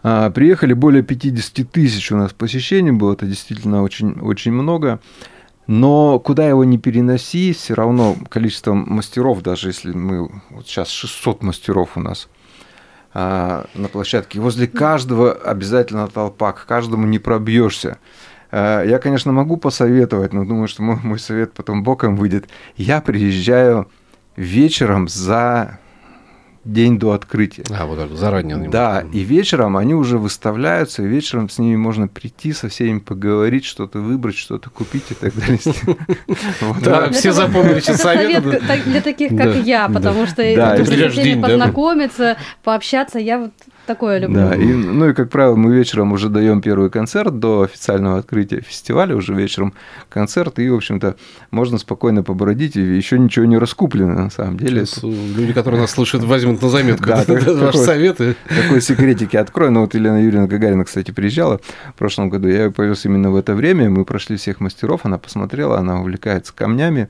а, 0.02 0.30
приехали 0.30 0.72
более 0.72 1.02
50 1.02 1.70
тысяч 1.70 2.10
у 2.10 2.16
нас 2.16 2.32
посещений 2.32 2.90
было, 2.90 3.12
это 3.12 3.26
действительно 3.26 3.82
очень, 3.82 4.18
очень 4.20 4.52
много. 4.52 5.00
Но 5.66 6.18
куда 6.18 6.48
его 6.48 6.64
не 6.64 6.78
переноси, 6.78 7.52
все 7.52 7.74
равно 7.74 8.16
количество 8.28 8.72
мастеров, 8.74 9.42
даже 9.42 9.68
если 9.68 9.92
мы 9.92 10.28
вот 10.50 10.66
сейчас 10.66 10.88
600 10.88 11.42
мастеров 11.42 11.96
у 11.96 12.00
нас 12.00 12.28
а, 13.12 13.66
на 13.74 13.88
площадке, 13.88 14.40
возле 14.40 14.66
каждого 14.66 15.32
обязательно 15.32 16.08
толпа, 16.08 16.52
к 16.52 16.66
каждому 16.66 17.06
не 17.06 17.18
пробьешься. 17.18 17.98
А, 18.50 18.82
Я, 18.82 18.98
конечно, 18.98 19.32
могу 19.32 19.58
посоветовать, 19.58 20.32
но 20.32 20.44
думаю, 20.44 20.66
что 20.66 20.82
мой, 20.82 20.98
мой 21.02 21.18
совет 21.18 21.52
потом 21.52 21.84
боком 21.84 22.16
выйдет. 22.16 22.48
Я 22.76 23.00
приезжаю 23.00 23.88
вечером 24.36 25.08
за 25.08 25.78
день 26.64 26.98
до 26.98 27.12
открытия. 27.12 27.64
А, 27.70 27.86
вот 27.86 27.98
так, 27.98 28.10
заранее. 28.12 28.56
немножко. 28.56 28.72
Да, 28.72 29.04
и 29.12 29.20
вечером 29.20 29.76
они 29.76 29.94
уже 29.94 30.18
выставляются, 30.18 31.02
и 31.02 31.06
вечером 31.06 31.48
с 31.48 31.58
ними 31.58 31.76
можно 31.76 32.06
прийти, 32.06 32.52
со 32.52 32.68
всеми 32.68 32.98
поговорить, 32.98 33.64
что-то 33.64 33.98
выбрать, 33.98 34.36
что-то 34.36 34.68
купить 34.68 35.04
и 35.10 35.14
так 35.14 35.34
далее. 35.34 35.58
Да, 36.82 37.10
все 37.10 37.32
запомнили 37.32 37.76
это 37.76 37.86
сейчас 37.86 38.02
советы. 38.02 38.60
совет 38.60 38.84
для 38.84 39.00
таких, 39.00 39.36
как 39.36 39.56
я, 39.56 39.88
потому 39.88 40.26
что 40.26 40.42
день, 40.42 41.40
да. 41.40 41.48
познакомиться, 41.48 42.36
пообщаться, 42.62 43.18
я 43.18 43.38
вот 43.38 43.52
такое 43.90 44.18
люблю. 44.18 44.36
Да, 44.36 44.54
и, 44.54 44.72
ну 44.72 45.08
и, 45.08 45.14
как 45.14 45.30
правило, 45.30 45.56
мы 45.56 45.74
вечером 45.74 46.12
уже 46.12 46.28
даем 46.28 46.60
первый 46.62 46.90
концерт 46.90 47.38
до 47.40 47.62
официального 47.62 48.18
открытия 48.18 48.60
фестиваля, 48.60 49.16
уже 49.16 49.34
вечером 49.34 49.74
концерт, 50.08 50.60
и, 50.60 50.68
в 50.70 50.76
общем-то, 50.76 51.16
можно 51.50 51.78
спокойно 51.78 52.22
побродить, 52.22 52.76
и 52.76 52.80
еще 52.80 53.18
ничего 53.18 53.46
не 53.46 53.58
раскуплено, 53.58 54.14
на 54.14 54.30
самом 54.30 54.58
деле. 54.58 54.86
Сейчас, 54.86 55.02
Люди, 55.02 55.52
которые 55.52 55.80
нас 55.80 55.90
слушают, 55.90 56.24
возьмут 56.24 56.62
на 56.62 56.68
заметку 56.68 57.06
Да, 57.06 57.24
ваши 57.26 57.78
советы. 57.78 58.36
Такой 58.48 58.80
секретики 58.80 59.36
открою. 59.36 59.72
Ну, 59.72 59.80
вот 59.80 59.94
Елена 59.94 60.22
Юрьевна 60.22 60.46
Гагарина, 60.46 60.84
кстати, 60.84 61.10
приезжала 61.10 61.60
в 61.88 61.94
прошлом 61.98 62.30
году. 62.30 62.46
Я 62.46 62.64
ее 62.64 62.70
повез 62.70 63.04
именно 63.04 63.30
в 63.30 63.36
это 63.36 63.54
время. 63.54 63.90
Мы 63.90 64.04
прошли 64.04 64.36
всех 64.36 64.60
мастеров, 64.60 65.00
она 65.04 65.18
посмотрела, 65.18 65.78
она 65.78 66.00
увлекается 66.00 66.52
камнями. 66.54 67.08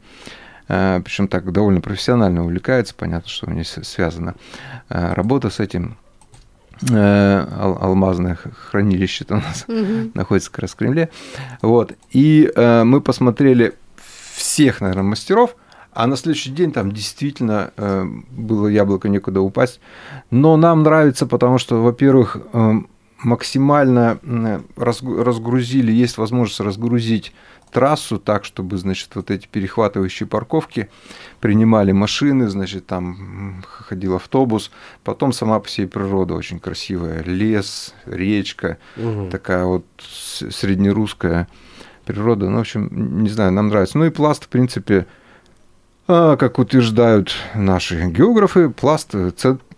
Причем 0.67 1.27
так 1.27 1.51
довольно 1.51 1.81
профессионально 1.81 2.45
увлекается. 2.45 2.95
Понятно, 2.95 3.29
что 3.29 3.49
у 3.49 3.51
нее 3.51 3.65
связана 3.65 4.37
э, 4.89 5.15
работа 5.15 5.51
с 5.51 5.59
этим. 5.59 5.97
Э, 6.91 7.47
ал- 7.59 7.79
Алмазное 7.81 8.37
хранилище 8.71 9.27
у 9.29 9.35
нас 9.35 9.65
Мгм. 9.69 10.13
находится 10.15 10.51
как 10.51 10.61
раз 10.61 10.71
в 10.73 10.77
Кремле. 10.77 11.11
Вот. 11.61 11.93
И 12.11 12.51
э, 12.55 12.85
мы 12.85 13.01
посмотрели 13.03 13.75
всех, 14.35 14.81
наверное, 14.81 15.03
мастеров, 15.05 15.57
а 15.93 16.07
на 16.07 16.17
следующий 16.17 16.51
день 16.51 16.73
там 16.73 16.93
действительно 16.93 17.73
э, 17.77 18.05
было 18.31 18.69
яблоко 18.69 19.09
некуда 19.09 19.41
упасть. 19.43 19.81
Но 20.31 20.57
нам 20.57 20.83
нравится, 20.83 21.27
потому 21.27 21.59
что, 21.59 21.83
во-первых, 21.83 22.39
э, 22.53 22.73
максимально 23.23 24.19
разгрузили, 24.77 25.93
есть 25.93 26.17
возможность 26.17 26.61
разгрузить 26.61 27.35
трассу 27.71 28.19
так, 28.19 28.45
чтобы, 28.45 28.77
значит, 28.77 29.11
вот 29.15 29.31
эти 29.31 29.47
перехватывающие 29.47 30.27
парковки 30.27 30.89
принимали 31.41 31.93
машины, 31.93 32.49
значит, 32.49 32.87
там 32.87 33.63
ходил 33.67 34.17
автобус, 34.17 34.71
потом 35.05 35.33
сама 35.33 35.61
по 35.61 35.69
себе 35.69 35.87
природа 35.89 36.35
очень 36.35 36.59
красивая, 36.61 37.23
лес, 37.23 37.95
речка, 38.07 38.79
Мгм. 38.97 39.31
такая 39.31 39.65
вот 39.65 39.85
среднерусская 40.51 41.49
природа. 42.05 42.49
Ну, 42.49 42.57
в 42.59 42.61
общем, 42.61 43.23
не 43.23 43.29
знаю, 43.29 43.53
нам 43.53 43.69
нравится. 43.69 43.99
Ну 43.99 44.05
и 44.05 44.11
пласт, 44.11 44.45
в 44.45 44.49
принципе, 44.49 45.07
а, 46.09 46.37
как 46.37 46.59
утверждают 46.59 47.33
наши 47.55 48.09
географы, 48.09 48.69
пласт 48.71 49.15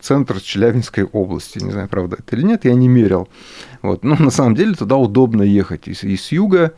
центр 0.02 0.40
Челябинской 0.40 1.04
области. 1.04 1.58
Не 1.62 1.70
знаю, 1.70 1.88
правда 1.88 2.16
это 2.18 2.36
или 2.36 2.44
нет, 2.44 2.64
я 2.64 2.74
не 2.74 2.88
мерил. 2.88 3.28
Вот. 3.82 4.04
Но 4.04 4.16
на 4.16 4.30
самом 4.30 4.54
деле 4.54 4.74
туда 4.74 4.96
удобно 4.96 5.42
ехать 5.42 5.88
и 5.88 5.94
с, 5.94 6.04
и 6.04 6.16
с 6.16 6.30
юга, 6.32 6.72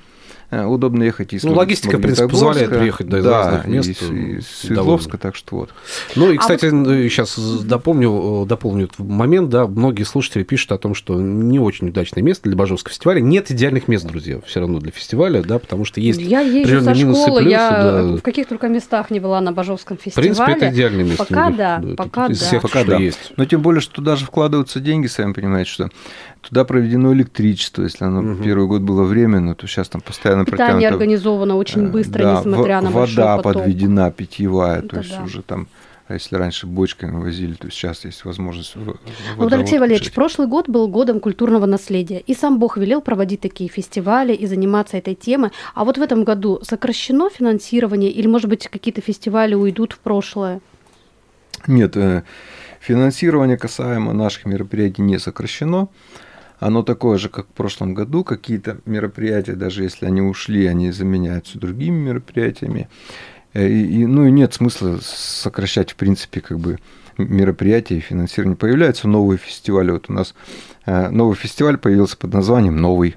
э, 0.50 0.64
удобно 0.64 1.02
ехать 1.02 1.32
и 1.32 1.38
с 1.38 1.42
Ну, 1.42 1.52
логистика, 1.54 1.98
в 1.98 2.00
принципе, 2.00 2.28
позволяет 2.28 2.70
приехать, 2.70 3.08
да, 3.08 3.18
из 3.18 3.24
да, 3.24 3.30
разных 3.44 3.66
мест, 3.66 3.88
и, 3.88 3.94
с- 3.94 4.02
и 4.10 4.36
э, 4.36 4.40
с 4.40 4.46
Свердловска, 4.66 5.18
так 5.18 5.34
что 5.34 5.56
вот. 5.56 5.70
Ну 6.16 6.30
и, 6.30 6.36
А 6.36 6.40
кстати, 6.40 6.70
сейчас 6.70 7.36
допомню, 7.64 8.46
дополню 8.46 8.84
этот 8.86 8.98
момент, 9.00 9.48
да, 9.50 9.66
многие 9.66 10.04
слушатели 10.04 10.44
пишут 10.44 10.72
о 10.72 10.78
том, 10.78 10.94
что 10.94 11.20
не 11.20 11.58
очень 11.58 11.88
удачное 11.88 12.22
место 12.22 12.48
для 12.48 12.56
Бажовского 12.56 12.92
фестиваля. 12.92 13.20
Нет 13.20 13.50
идеальных 13.50 13.88
мест, 13.88 14.06
друзья, 14.06 14.40
все 14.46 14.60
равно 14.60 14.78
для 14.78 14.92
фестиваля, 14.92 15.42
да, 15.42 15.58
потому 15.58 15.84
что 15.84 16.00
есть 16.00 16.20
я 16.20 16.40
езжу 16.40 16.82
со 16.82 16.94
минусы 16.94 17.20
и 17.20 17.22
школы, 17.24 17.40
плюсы, 17.40 17.50
я 17.52 17.82
да. 17.82 18.02
в 18.16 18.20
каких 18.22 18.46
только 18.48 18.68
местах 18.68 19.10
не 19.10 19.20
была 19.20 19.40
на 19.40 19.52
Бажовском 19.52 19.96
В 19.98 20.02
фестивале. 20.02 20.34
принципе, 20.34 20.52
это 20.52 20.74
идеальное 20.74 21.04
место. 21.04 21.24
Пока 21.24 21.50
да, 21.50 21.82
пока 21.96 22.26
из 22.26 22.40
да. 22.40 22.46
всех, 22.46 22.62
Пока 22.62 22.84
да. 22.84 22.96
Есть. 23.18 23.32
Но 23.36 23.44
тем 23.44 23.62
более, 23.62 23.80
что 23.80 23.94
туда 23.94 24.16
же 24.16 24.24
вкладываются 24.26 24.80
деньги, 24.80 25.06
сами 25.06 25.32
понимаете, 25.32 25.70
что 25.70 25.88
туда 26.40 26.64
проведено 26.64 27.12
электричество, 27.12 27.82
если 27.82 28.04
оно 28.04 28.22
Мгм. 28.22 28.42
первый 28.42 28.66
год 28.66 28.82
было 28.82 29.02
временно, 29.04 29.54
то 29.54 29.66
сейчас 29.66 29.88
там 29.88 30.00
постоянно 30.00 30.44
Питание 30.44 30.72
протянуто 30.72 30.88
организовано 30.94 31.56
очень 31.56 31.86
э, 31.86 31.90
быстро, 31.90 32.22
да, 32.22 32.38
несмотря 32.40 32.76
во- 32.76 32.82
на 32.82 32.90
большой 32.90 33.16
Вода 33.24 33.36
поток. 33.38 33.62
подведена 33.62 34.10
питьевая, 34.10 34.78
Это 34.80 34.88
то 34.88 34.96
есть 34.98 35.16
да. 35.16 35.22
уже 35.24 35.42
там 35.42 35.66
А 36.06 36.12
если 36.12 36.36
раньше 36.36 36.66
бочками 36.66 37.18
возили, 37.18 37.54
то 37.54 37.70
сейчас 37.70 38.04
есть 38.04 38.26
возможность... 38.26 38.76
в- 38.76 38.84
Ну, 38.84 38.94
Вот, 39.38 39.50
Алексей 39.54 39.78
Валерьевич, 39.78 40.12
прошлый 40.12 40.46
год 40.46 40.68
был 40.68 40.86
годом 40.86 41.18
культурного 41.18 41.64
наследия, 41.64 42.18
и 42.20 42.34
сам 42.34 42.58
Бог 42.58 42.76
велел 42.76 43.00
проводить 43.00 43.40
такие 43.40 43.70
фестивали 43.70 44.34
и 44.34 44.46
заниматься 44.46 44.98
этой 44.98 45.14
темой. 45.14 45.50
А 45.74 45.82
вот 45.86 45.96
в 45.96 46.02
этом 46.02 46.24
году 46.24 46.58
сокращено 46.62 47.30
финансирование 47.30 48.10
или, 48.10 48.26
может 48.26 48.50
быть, 48.50 48.68
какие-то 48.68 49.00
фестивали 49.00 49.54
уйдут 49.54 49.94
в 49.94 49.98
прошлое? 50.00 50.60
Нет, 51.66 51.96
э, 51.96 52.22
финансирование 52.84 53.56
касаемо 53.56 54.12
наших 54.12 54.44
мероприятий 54.44 55.02
не 55.02 55.18
сокращено. 55.18 55.88
Оно 56.60 56.82
такое 56.82 57.18
же, 57.18 57.28
как 57.28 57.46
в 57.46 57.52
прошлом 57.52 57.94
году. 57.94 58.24
Какие-то 58.24 58.78
мероприятия, 58.84 59.54
даже 59.54 59.82
если 59.82 60.06
они 60.06 60.20
ушли, 60.20 60.66
они 60.66 60.92
заменяются 60.92 61.58
другими 61.58 61.96
мероприятиями. 61.96 62.88
Э, 63.54 63.68
И, 63.68 64.02
и, 64.02 64.06
ну 64.06 64.26
и 64.26 64.30
нет 64.30 64.54
смысла 64.54 64.98
сокращать, 65.02 65.92
в 65.92 65.96
принципе, 65.96 66.40
как 66.40 66.58
бы 66.58 66.78
мероприятия 67.18 67.96
и 67.96 68.00
финансирование. 68.00 68.56
Появляются 68.56 69.08
новые 69.08 69.38
фестивали. 69.38 69.90
Вот 69.90 70.10
у 70.10 70.12
нас 70.12 70.34
э, 70.86 71.08
новый 71.10 71.36
фестиваль 71.36 71.78
появился 71.78 72.16
под 72.16 72.32
названием 72.32 72.76
«Новый». 72.76 73.16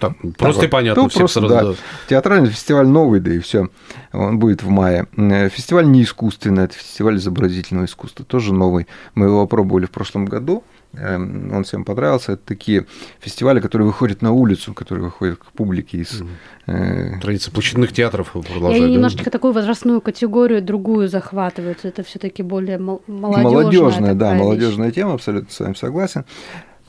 Так, 0.00 0.12
просто 0.36 0.66
и 0.66 0.68
понятно. 0.68 1.02
Ну, 1.02 1.08
просто, 1.08 1.40
сразу, 1.40 1.48
да. 1.48 1.62
да. 1.64 1.74
Театральный 2.08 2.50
фестиваль 2.50 2.86
новый, 2.86 3.20
да 3.20 3.32
и 3.32 3.38
все. 3.40 3.68
Он 4.12 4.38
будет 4.38 4.62
в 4.62 4.68
мае. 4.68 5.06
Э, 5.16 5.48
Фестиваль 5.48 5.86
не 5.90 6.02
искусственный, 6.02 6.64
это 6.64 6.74
фестиваль 6.74 7.16
изобразительного 7.16 7.86
искусства, 7.86 8.24
тоже 8.24 8.52
новый. 8.54 8.86
Мы 9.14 9.26
его 9.26 9.42
опробовали 9.42 9.86
в 9.86 9.90
прошлом 9.90 10.24
году. 10.26 10.62
Эм, 10.94 11.52
Он 11.52 11.64
всем 11.64 11.84
понравился. 11.84 12.32
Это 12.32 12.42
такие 12.46 12.86
фестивали, 13.20 13.60
которые 13.60 13.86
выходят 13.86 14.22
на 14.22 14.32
улицу, 14.32 14.72
которые 14.72 15.04
выходят 15.06 15.38
к 15.38 15.46
публике 15.52 15.98
из 15.98 16.22
э, 16.66 17.18
Традиция 17.20 17.52
площадных 17.52 17.92
театров 17.92 18.34
И 18.36 18.40
продолжает. 18.40 18.76
они 18.76 18.86
да? 18.86 18.92
немножечко 18.94 19.30
такую 19.30 19.52
возрастную 19.52 20.00
категорию, 20.00 20.62
другую 20.62 21.08
захватывают. 21.08 21.84
Это 21.84 22.02
все-таки 22.04 22.42
более 22.42 22.78
мол- 22.78 23.02
молодежная, 23.06 23.52
молодежная, 23.52 24.14
да, 24.14 24.32
вещь. 24.32 24.40
молодежная 24.42 24.90
тема, 24.92 25.14
абсолютно 25.14 25.52
с 25.52 25.60
вами 25.60 25.74
согласен. 25.74 26.24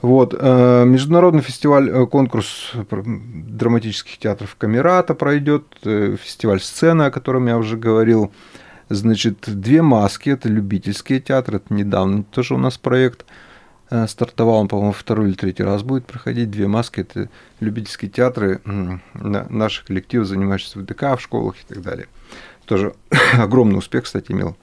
Вот, 0.02 0.34
э, 0.38 0.86
международный 0.86 1.42
фестиваль, 1.42 1.90
э, 1.90 2.06
конкурс 2.06 2.72
драматических 2.90 4.18
театров 4.18 4.56
Камерата 4.56 5.14
пройдет, 5.14 5.66
э, 5.84 6.16
фестиваль 6.22 6.62
сцена, 6.62 7.08
о 7.08 7.12
котором 7.12 7.48
я 7.48 7.58
уже 7.58 7.76
говорил. 7.76 8.32
Значит, 8.88 9.44
две 9.48 9.82
маски, 9.82 10.30
это 10.30 10.48
любительские 10.48 11.20
театры, 11.20 11.58
это 11.58 11.74
недавно 11.74 12.24
тоже 12.24 12.56
у 12.56 12.58
нас 12.58 12.78
проект 12.78 13.26
стартовал, 14.08 14.62
он, 14.62 14.68
по-моему, 14.68 14.94
второй 14.94 15.30
или 15.30 15.36
третий 15.36 15.64
раз 15.64 15.82
будет 15.82 16.06
проходить. 16.06 16.52
Две 16.52 16.68
маски, 16.68 17.02
это 17.02 17.28
любительские 17.60 18.12
театры, 18.12 18.62
м, 18.66 19.02
на- 19.16 19.48
наши 19.50 19.84
коллективы, 19.84 20.26
занимающиеся 20.26 20.78
в 20.78 20.86
ДК, 20.86 21.18
в 21.18 21.20
школах 21.20 21.56
и 21.56 21.74
так 21.74 21.82
далее. 21.82 22.08
Тоже 22.66 22.94
огромный 23.34 23.80
успех, 23.80 24.04
кстати, 24.04 24.32
имел 24.32 24.56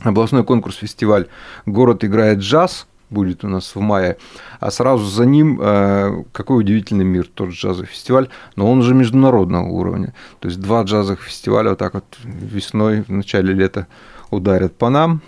областной 0.00 0.42
конкурс-фестиваль 0.42 1.26
«Город 1.66 2.02
играет 2.02 2.38
джаз» 2.38 2.86
будет 3.10 3.44
у 3.44 3.48
нас 3.48 3.74
в 3.74 3.80
мае, 3.80 4.16
а 4.60 4.70
сразу 4.70 5.04
за 5.04 5.26
ним 5.26 5.60
э, 5.60 6.24
«Какой 6.32 6.60
удивительный 6.60 7.04
мир», 7.04 7.28
тот 7.32 7.50
джазовый 7.50 7.86
фестиваль, 7.86 8.28
но 8.56 8.70
он 8.70 8.78
уже 8.78 8.94
международного 8.94 9.68
уровня. 9.68 10.14
То 10.40 10.48
есть 10.48 10.60
два 10.60 10.82
джазовых 10.82 11.22
фестиваля 11.22 11.70
вот 11.70 11.78
так 11.78 11.94
вот 11.94 12.04
весной, 12.24 13.02
в 13.02 13.10
начале 13.10 13.52
лета 13.52 13.86
ударят 14.30 14.76
по 14.76 14.90
нам, 14.90 15.20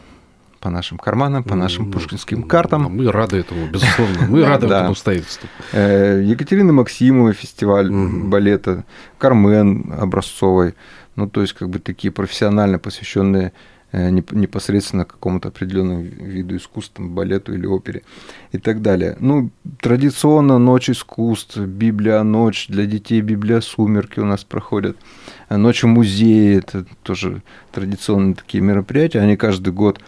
по 0.60 0.70
нашим 0.70 0.98
карманам, 0.98 1.44
по 1.44 1.54
нашим 1.54 1.86
Ну, 1.86 1.92
пушкинским 1.92 2.42
картам. 2.42 2.82
Мы 2.90 3.10
рады 3.12 3.38
этому, 3.38 3.68
безусловно. 3.68 4.26
Мы 4.28 4.44
рады 4.44 4.66
этому 4.66 4.90
обстоятельству. 4.90 5.48
Э, 5.72 6.20
Екатерины 6.24 6.72
Максимовой 6.72 7.32
фестиваль 7.32 7.90
балета, 7.90 8.84
Кармен 9.18 9.92
Образцовой, 9.98 10.74
ну, 11.14 11.28
то 11.28 11.40
есть, 11.40 11.52
как 11.52 11.68
бы 11.68 11.78
такие 11.78 12.12
профессионально 12.12 12.78
посвященные 12.78 13.52
э, 13.92 14.10
неп- 14.10 14.34
непосредственно 14.34 15.04
какому-то 15.04 15.48
определенному 15.48 16.02
виду 16.02 16.56
искусства, 16.56 17.04
балету 17.04 17.54
или 17.54 17.66
опере 17.66 18.02
и 18.52 18.58
так 18.58 18.82
далее. 18.82 19.16
Ну, 19.20 19.50
традиционно 19.80 20.58
Ночь 20.58 20.90
искусств, 20.90 21.56
Библия 21.56 22.22
ночь, 22.22 22.68
для 22.68 22.86
детей 22.86 23.20
Библия 23.20 23.60
сумерки 23.60 24.20
у 24.20 24.24
нас 24.24 24.44
проходят, 24.44 24.96
А 25.48 25.56
Ночь 25.56 25.82
в 25.82 25.86
музее, 25.86 26.58
это 26.58 26.84
тоже 27.02 27.42
традиционные 27.72 28.34
такие 28.34 28.62
мероприятия, 28.62 29.20
они 29.20 29.36
каждый 29.36 29.72
год 29.72 30.00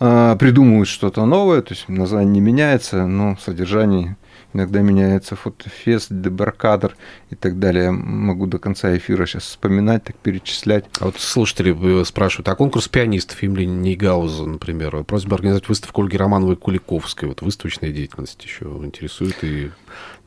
а, 0.00 0.36
придумывают 0.36 0.88
что-то 0.88 1.24
новое, 1.24 1.62
то 1.62 1.72
есть 1.72 1.88
название 1.88 2.32
не 2.32 2.40
меняется, 2.40 3.06
но 3.06 3.36
содержание 3.40 4.16
иногда 4.54 4.80
меняется, 4.80 5.36
фотофест, 5.36 6.08
дебаркадр 6.10 6.96
и 7.30 7.34
так 7.34 7.58
далее. 7.58 7.84
Я 7.84 7.92
могу 7.92 8.46
до 8.46 8.58
конца 8.58 8.96
эфира 8.96 9.26
сейчас 9.26 9.44
вспоминать, 9.44 10.04
так 10.04 10.16
перечислять. 10.16 10.86
А 11.00 11.06
вот 11.06 11.18
слушатели 11.18 12.00
э, 12.00 12.04
спрашивают, 12.04 12.48
а 12.48 12.54
конкурс 12.54 12.88
пианистов 12.88 13.42
имени 13.42 13.66
Нейгауза, 13.66 14.46
например, 14.46 15.04
просьба 15.04 15.34
организовать 15.34 15.68
выставку 15.68 16.02
Ольги 16.02 16.16
Романовой 16.16 16.56
Куликовской, 16.56 17.28
вот 17.28 17.42
выставочная 17.42 17.90
деятельность 17.90 18.42
еще 18.42 18.64
интересует, 18.64 19.36
и 19.42 19.70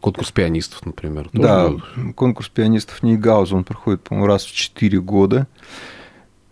конкурс 0.02 0.32
пианистов, 0.32 0.86
например. 0.86 1.30
да, 1.34 1.70
будет? 1.70 2.16
конкурс 2.16 2.50
пианистов 2.50 3.02
Нейгауза, 3.04 3.56
он 3.56 3.64
проходит, 3.64 4.04
по-моему, 4.04 4.28
раз 4.28 4.46
в 4.46 4.54
4 4.54 5.00
года. 5.02 5.48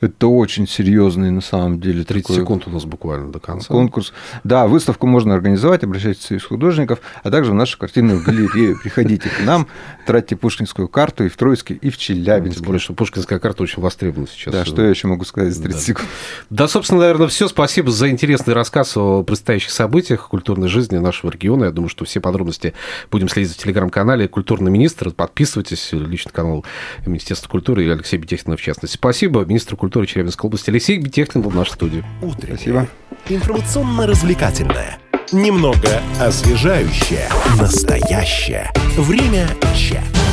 Это 0.01 0.27
очень 0.27 0.67
серьезный 0.67 1.31
на 1.31 1.39
самом 1.41 1.79
деле 1.79 2.03
30 2.03 2.27
такой 2.27 2.41
секунд 2.41 2.67
у 2.67 2.69
нас 2.69 2.83
буквально 2.83 3.31
до 3.31 3.39
конца. 3.39 3.67
конкурс. 3.67 4.11
Да, 4.43 4.67
выставку 4.67 5.07
можно 5.07 5.33
организовать, 5.33 5.83
обращайтесь 5.83 6.21
в 6.23 6.27
Союз 6.27 6.43
художников, 6.43 6.99
а 7.23 7.31
также 7.31 7.51
в 7.51 7.55
нашу 7.55 7.77
картинную 7.79 8.21
галерею. 8.23 8.77
Приходите 8.81 9.29
к 9.29 9.45
нам, 9.45 9.67
тратьте 10.05 10.35
пушкинскую 10.35 10.89
карту 10.89 11.23
и 11.23 11.29
в 11.29 11.37
Троицке, 11.37 11.75
и 11.75 11.89
в 11.89 11.97
Тем 11.97 12.17
Челябинске. 12.17 12.63
более, 12.63 12.79
что 12.81 12.93
пушкинская 12.93 13.39
карта 13.39 13.63
очень 13.63 13.81
востребована 13.81 14.27
сейчас. 14.27 14.53
Да, 14.53 14.65
что 14.65 14.81
я 14.83 14.89
еще 14.89 15.07
могу 15.07 15.23
сказать 15.23 15.53
за 15.53 15.63
30 15.63 15.79
Да. 15.79 15.85
секунд? 15.85 16.07
Да, 16.49 16.67
собственно, 16.67 16.99
наверное, 17.01 17.27
все. 17.27 17.47
Спасибо 17.47 17.89
за 17.89 18.09
интересный 18.09 18.53
рассказ 18.53 18.97
о 18.97 19.23
предстоящих 19.23 19.71
событиях 19.71 20.27
культурной 20.27 20.67
жизни 20.67 20.97
нашего 20.97 21.31
региона. 21.31 21.65
Я 21.65 21.71
думаю, 21.71 21.89
что 21.89 22.03
все 22.05 22.19
подробности 22.19 22.73
будем 23.11 23.29
следить 23.29 23.53
в 23.53 23.57
телеграм-канале 23.63 24.27
«Культурный 24.27 24.71
министр». 24.71 25.11
Подписывайтесь, 25.11 25.89
личный 25.93 26.33
канал 26.33 26.65
Министерства 27.05 27.47
культуры 27.49 27.85
и 27.85 27.89
Алексея 27.89 28.19
Бетехтина 28.19 28.57
в 28.57 28.61
частности. 28.61 28.95
Спасибо. 28.97 29.45
Министр 29.45 29.75
культуры 29.85 30.07
Челябинской 30.07 30.47
области 30.47 30.71
Алексей 30.71 30.97
Бетехтин 30.97 31.41
был 31.41 31.51
в 31.51 31.55
нашей 31.55 31.73
студии. 31.73 32.03
Утреннее. 32.21 32.57
Спасибо. 32.57 32.87
Информационно-развлекательное. 33.29 34.97
Немного 35.31 36.01
освежающее. 36.19 37.29
Настоящее. 37.59 38.71
Время 38.97 39.47
чат. 39.75 40.24